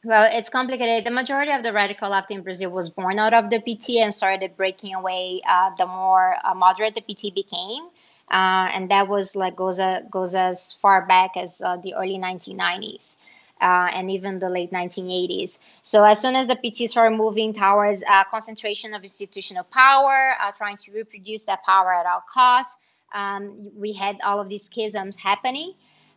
[0.06, 1.06] Well, it's complicated.
[1.06, 4.14] The majority of the radical left in Brazil was born out of the PT and
[4.14, 7.86] started breaking away uh, the more uh, moderate the PT became.
[8.30, 12.18] Uh, and that was like goes, uh, goes as far back as uh, the early
[12.18, 13.16] 1990s.
[13.62, 15.58] Uh, and even the late 1980s.
[15.84, 20.92] So as soon as the PT started moving towards concentration of institutional power, trying to
[20.92, 22.76] reproduce that power at all costs,
[23.14, 25.76] um, we had all of these schisms happening.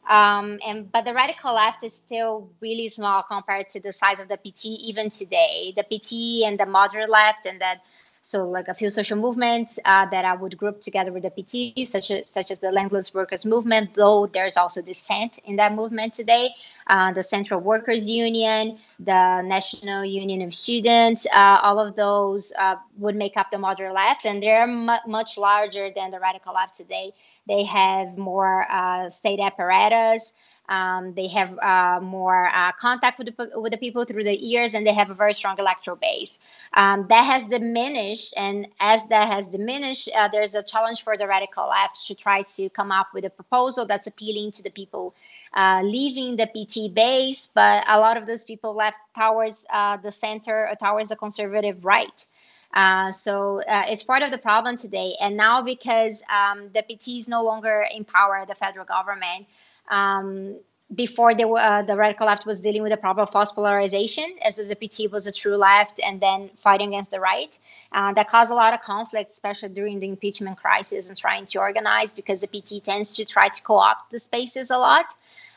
[0.08, 4.28] Um, and but the radical left is still really small compared to the size of
[4.28, 5.74] the PT even today.
[5.76, 7.80] The PT and the moderate left and that
[8.26, 11.86] so like a few social movements uh, that I would group together with the PT,
[11.86, 13.94] such as such as the landless workers movement.
[13.94, 16.50] Though there's also dissent in that movement today.
[16.88, 22.76] Uh, the Central Workers Union, the National Union of Students, uh, all of those uh,
[22.98, 26.74] would make up the moderate left, and they're mu- much larger than the radical left
[26.74, 27.12] today.
[27.46, 30.32] They have more uh, state apparatus.
[30.68, 34.74] Um, they have uh, more uh, contact with the, with the people through the years,
[34.74, 36.38] and they have a very strong electoral base.
[36.72, 41.26] Um, that has diminished, and as that has diminished, uh, there's a challenge for the
[41.26, 45.14] radical left to try to come up with a proposal that's appealing to the people
[45.52, 47.48] uh, leaving the PT base.
[47.54, 51.84] But a lot of those people left towards uh, the center, or towards the conservative
[51.84, 52.26] right.
[52.72, 55.14] Uh, so uh, it's part of the problem today.
[55.20, 59.46] And now because um, the PT is no longer in power, the federal government,
[59.88, 60.58] um,
[60.94, 64.24] before they were, uh, the radical left was dealing with the problem of false polarization,
[64.42, 67.58] as if the PT was a true left and then fighting against the right.
[67.90, 71.58] Uh, that caused a lot of conflict, especially during the impeachment crisis and trying to
[71.58, 75.06] organize because the PT tends to try to co opt the spaces a lot.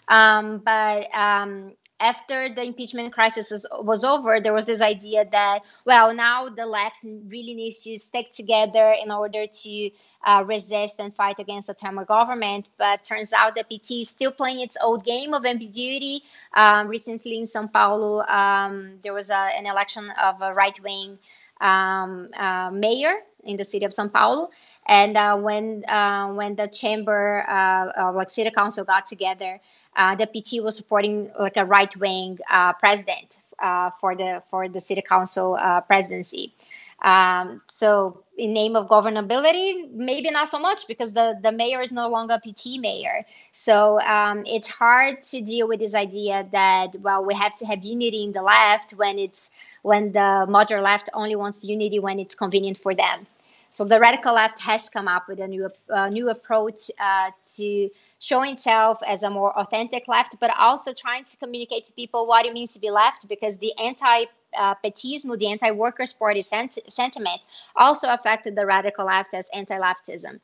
[0.07, 6.13] Um, but um, after the impeachment crisis was, over, there was this idea that, well,
[6.13, 9.91] now the left really needs to stick together in order to
[10.25, 12.69] uh, resist and fight against the Temer government.
[12.77, 16.23] But turns out the PT is still playing its old game of ambiguity.
[16.53, 21.19] Um, recently in Sao Paulo, um, there was a, an election of a right wing
[21.61, 24.49] um, uh, mayor in the city of Sao Paulo.
[24.85, 29.59] And uh, when uh, when the chamber, uh, like city council, got together,
[29.95, 34.67] uh, the PT was supporting like a right wing uh, president uh, for the for
[34.67, 36.53] the city council uh, presidency.
[37.01, 41.93] Um, so in name of governability, maybe not so much because the, the mayor is
[41.93, 43.25] no longer a PT mayor.
[43.53, 47.85] So um, it's hard to deal with this idea that well we have to have
[47.85, 49.49] unity in the left when it's
[49.81, 53.27] when the moderate left only wants unity when it's convenient for them.
[53.71, 57.89] So the radical left has come up with a new uh, new approach uh, to
[58.19, 62.45] showing itself as a more authentic left, but also trying to communicate to people what
[62.45, 64.25] it means to be left, because the anti
[64.57, 67.39] uh, petismo, the anti-workers' party sent- sentiment,
[67.75, 70.39] also affected the radical left as anti-leftism,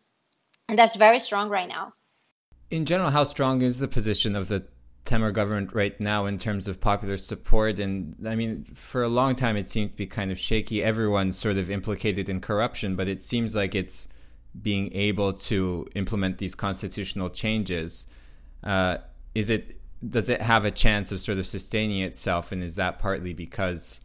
[0.69, 1.93] and that's very strong right now.
[2.69, 4.65] In general, how strong is the position of the
[5.05, 7.77] Temer government right now in terms of popular support.
[7.79, 10.83] And I mean, for a long time, it seemed to be kind of shaky.
[10.83, 14.07] Everyone's sort of implicated in corruption, but it seems like it's
[14.59, 18.07] being able to implement these constitutional changes.
[18.63, 18.97] Uh,
[19.35, 22.97] is it does it have a chance of sort of sustaining itself, and is that
[22.97, 24.01] partly because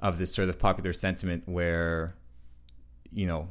[0.00, 2.14] of this sort of popular sentiment where,
[3.12, 3.48] you know,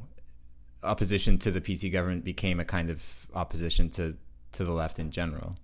[0.82, 4.18] opposition to the PT government became a kind of opposition to
[4.54, 5.56] to the left in general?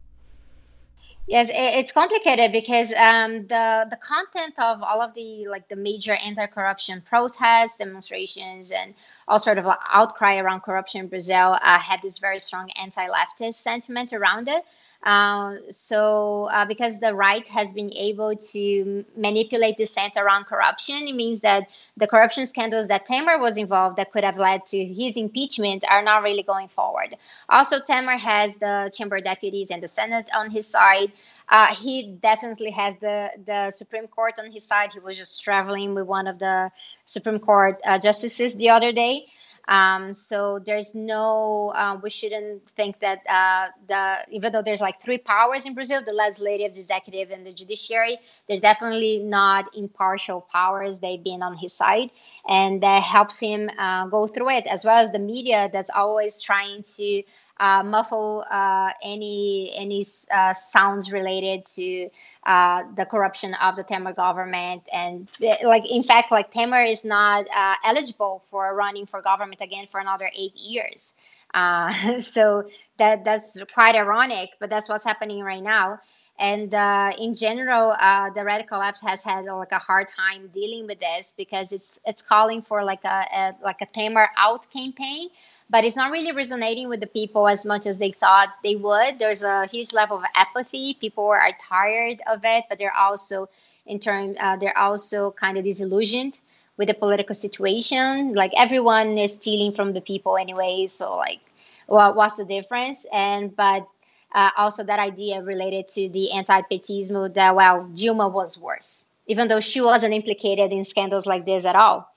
[1.27, 6.13] Yes, it's complicated because um, the the content of all of the like the major
[6.13, 8.93] anti-corruption protests, demonstrations, and
[9.27, 14.13] all sort of outcry around corruption in Brazil uh, had this very strong anti-leftist sentiment
[14.13, 14.63] around it.
[15.03, 21.15] Um, so, uh, because the right has been able to manipulate dissent around corruption, it
[21.15, 25.15] means that the corruption scandals that Temer was involved that could have led to his
[25.15, 27.15] impeachment are not really going forward.
[27.47, 31.11] Also, Temer has the Chamber Deputies and the Senate on his side.
[31.47, 34.93] Uh, he definitely has the, the Supreme Court on his side.
[34.93, 36.71] He was just traveling with one of the
[37.05, 39.25] Supreme Court uh, justices the other day.
[39.67, 45.01] Um, so there's no, uh, we shouldn't think that uh, the even though there's like
[45.01, 50.41] three powers in Brazil, the legislative, the executive, and the judiciary, they're definitely not impartial
[50.41, 50.99] powers.
[50.99, 52.11] They've been on his side,
[52.47, 56.41] and that helps him uh, go through it, as well as the media that's always
[56.41, 57.23] trying to
[57.57, 62.09] uh, muffle uh, any any uh, sounds related to
[62.45, 64.83] uh, the corruption of the Temer government.
[64.91, 69.87] And like in fact, like Temer is not uh, eligible for running for government again
[69.87, 71.13] for another eight years.
[71.53, 75.99] Uh, so that that's quite ironic, but that's what's happening right now.
[76.37, 76.73] And
[77.17, 77.95] in general,
[78.35, 82.21] the radical left has had like a hard time dealing with this because it's it's
[82.21, 85.29] calling for like a, a like a Temer out campaign
[85.69, 89.19] but it's not really resonating with the people as much as they thought they would.
[89.19, 90.95] There's a huge level of apathy.
[90.99, 93.49] People are tired of it, but they're also
[93.85, 96.39] in turn uh, they're also kind of disillusioned
[96.77, 98.33] with the political situation.
[98.33, 101.39] Like everyone is stealing from the people anyway, so like,
[101.87, 103.05] well, what's the difference?
[103.11, 103.87] And but
[104.33, 109.61] uh, also that idea related to the anti-petismo that well, Dilma was worse, even though
[109.61, 112.11] she wasn't implicated in scandals like this at all.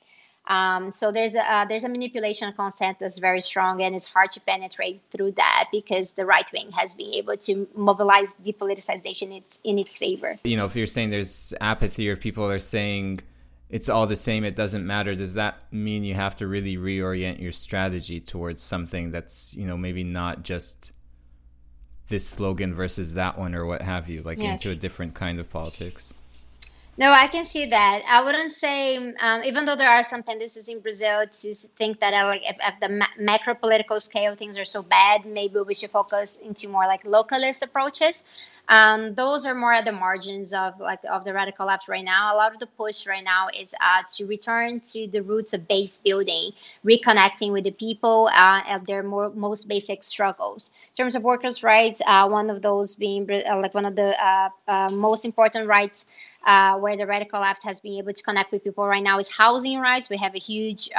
[0.49, 4.33] Um, so there's a uh, there's a manipulation consent that's very strong, and it's hard
[4.33, 9.33] to penetrate through that because the right wing has been able to mobilize depoliticization in
[9.33, 10.39] its, in its favor.
[10.45, 13.21] You know, if you're saying there's apathy, or if people are saying
[13.69, 15.15] it's all the same, it doesn't matter.
[15.15, 19.77] Does that mean you have to really reorient your strategy towards something that's you know
[19.77, 20.93] maybe not just
[22.09, 24.65] this slogan versus that one or what have you, like yes.
[24.65, 26.11] into a different kind of politics?
[26.99, 28.03] No, I can see that.
[28.07, 32.13] I wouldn't say, um, even though there are some tendencies in Brazil to think that,
[32.13, 35.75] uh, like, if at the ma- macro political scale things are so bad, maybe we
[35.77, 38.25] should focus into more like localist approaches.
[38.69, 42.35] Um, those are more at the margins of like of the radical left right now.
[42.35, 45.67] A lot of the push right now is uh, to return to the roots of
[45.67, 46.53] base building,
[46.85, 50.71] reconnecting with the people uh, at their more, most basic struggles.
[50.91, 54.15] In terms of workers' rights, uh, one of those being uh, like one of the
[54.23, 56.05] uh, uh, most important rights
[56.45, 59.79] where the radical left has been able to connect with people right now is housing
[59.81, 60.11] rights.
[60.11, 60.91] We have a huge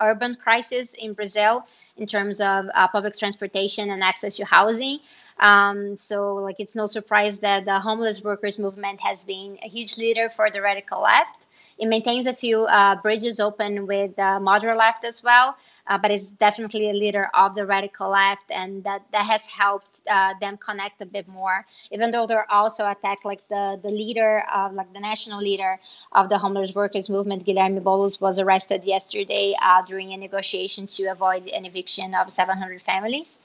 [0.00, 4.98] urban crisis in Brazil in terms of public transportation and access to housing.
[5.38, 9.98] Um, so, like, it's no surprise that the homeless workers movement has been a huge
[9.98, 11.46] leader for the radical left.
[11.78, 15.54] It maintains a few uh, bridges open with the moderate left as well,
[15.86, 20.02] uh, but it's definitely a leader of the radical left, and that that has helped
[20.08, 21.66] uh, them connect a bit more.
[21.90, 25.78] Even though they're also attacked, like the the leader of like the national leader
[26.12, 31.04] of the homeless workers movement, Guilherme Boulos, was arrested yesterday uh, during a negotiation to
[31.08, 33.38] avoid an eviction of 700 families.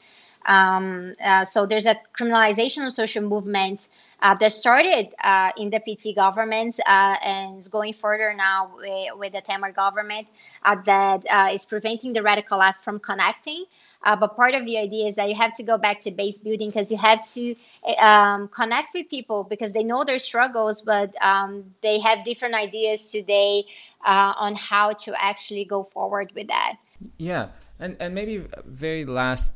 [0.45, 3.87] Um, uh, so there's a criminalization of social movement
[4.21, 9.17] uh, that started uh, in the PT government uh, and is going further now with,
[9.17, 10.27] with the Temer government
[10.63, 13.65] uh, that uh, is preventing the radical left from connecting.
[14.03, 16.69] but part of the idea is that you have to go back to base building
[16.69, 17.55] because you have to
[17.97, 23.11] um, connect with people because they know their struggles, but um, they have different ideas
[23.11, 23.65] today
[24.03, 26.77] on how to actually go forward with that.
[27.17, 29.53] Yeah, and and maybe very last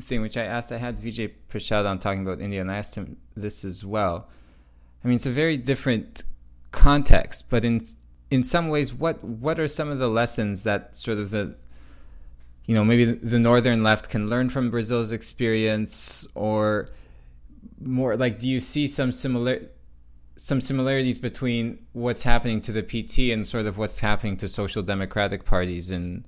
[0.00, 2.94] thing, which I asked, I had Vijay Prashad on talking about India, and I asked
[2.94, 4.28] him this as well.
[5.04, 6.24] I mean, it's a very different
[6.72, 7.86] context, but in
[8.30, 11.56] in some ways, what what are some of the lessons that sort of the
[12.64, 16.88] you know maybe the northern left can learn from Brazil's experience, or
[17.80, 19.68] more like, do you see some similar
[20.36, 24.82] some similarities between what's happening to the PT and sort of what's happening to social
[24.82, 26.24] democratic parties in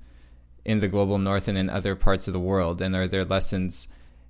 [0.66, 2.82] in the global north and in other parts of the world?
[2.82, 3.86] And are there lessons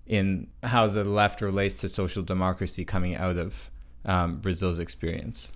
[0.07, 3.71] in how the left relates to social democracy coming out of
[4.05, 5.51] um, Brazil's experience?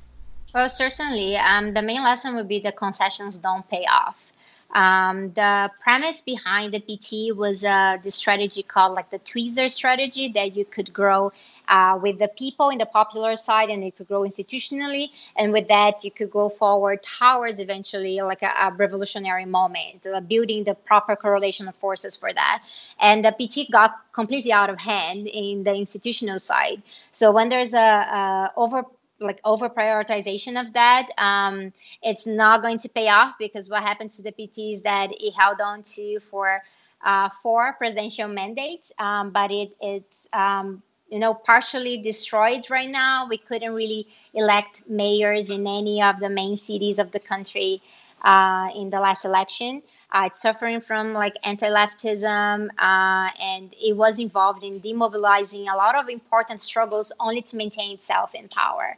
[0.55, 1.37] Well, certainly.
[1.37, 4.33] Um, the main lesson would be the concessions don't pay off.
[4.73, 10.33] Um, the premise behind the PT was uh, the strategy called like the tweezer strategy
[10.35, 11.33] that you could grow
[11.71, 15.07] uh, with the people in the popular side and you could grow institutionally.
[15.37, 20.21] And with that, you could go forward towards eventually like a, a revolutionary moment, uh,
[20.21, 22.63] building the proper correlation of forces for that.
[23.01, 26.83] And the PT got completely out of hand in the institutional side.
[27.13, 28.85] So when there's a, a over
[29.21, 34.17] like over prioritization of that um, it's not going to pay off because what happens
[34.17, 36.63] to the pt is that it held on to for
[37.05, 43.27] uh, four presidential mandates um, but it it's um, you know partially destroyed right now.
[43.29, 47.83] We couldn't really elect mayors in any of the main cities of the country
[48.23, 49.83] uh, in the last election.
[50.13, 55.95] Uh, it's suffering from like anti-leftism uh, and it was involved in demobilizing a lot
[55.95, 58.97] of important struggles only to maintain itself in power.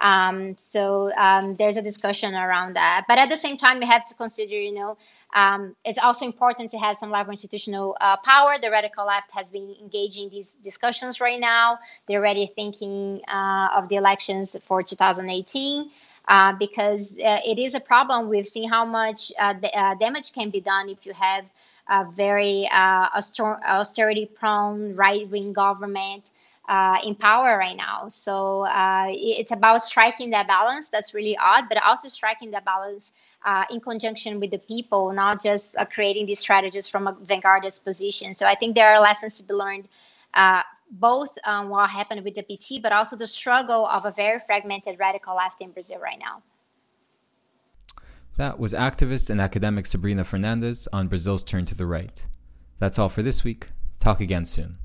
[0.00, 3.04] Um, so um, there's a discussion around that.
[3.06, 4.96] But at the same time we have to consider you know
[5.34, 8.54] um, it's also important to have some level of institutional uh, power.
[8.62, 11.78] The radical left has been engaging these discussions right now.
[12.06, 15.90] They're already thinking uh, of the elections for 2018
[16.28, 18.28] uh, because uh, it is a problem.
[18.28, 21.44] We've seen how much uh, uh, damage can be done if you have
[21.88, 26.30] a very uh, austerity prone right wing government.
[26.66, 28.08] Uh, in power right now.
[28.08, 28.66] So
[29.10, 30.88] it's about striking that balance.
[30.88, 33.12] That's really odd, but also striking that balance
[33.70, 38.34] in conjunction with the people, not just creating these strategies from a vanguardist position.
[38.34, 39.88] So I think there are lessons to be learned
[40.34, 44.40] uh, both um, what happened with the PT, but also the struggle of a very
[44.40, 46.42] fragmented radical left in Brazil right now.
[48.36, 52.26] That was activist and academic Sabrina Fernandes on Brazil's turn to the right.
[52.80, 53.68] That's all for this week.
[54.00, 54.78] Talk again soon.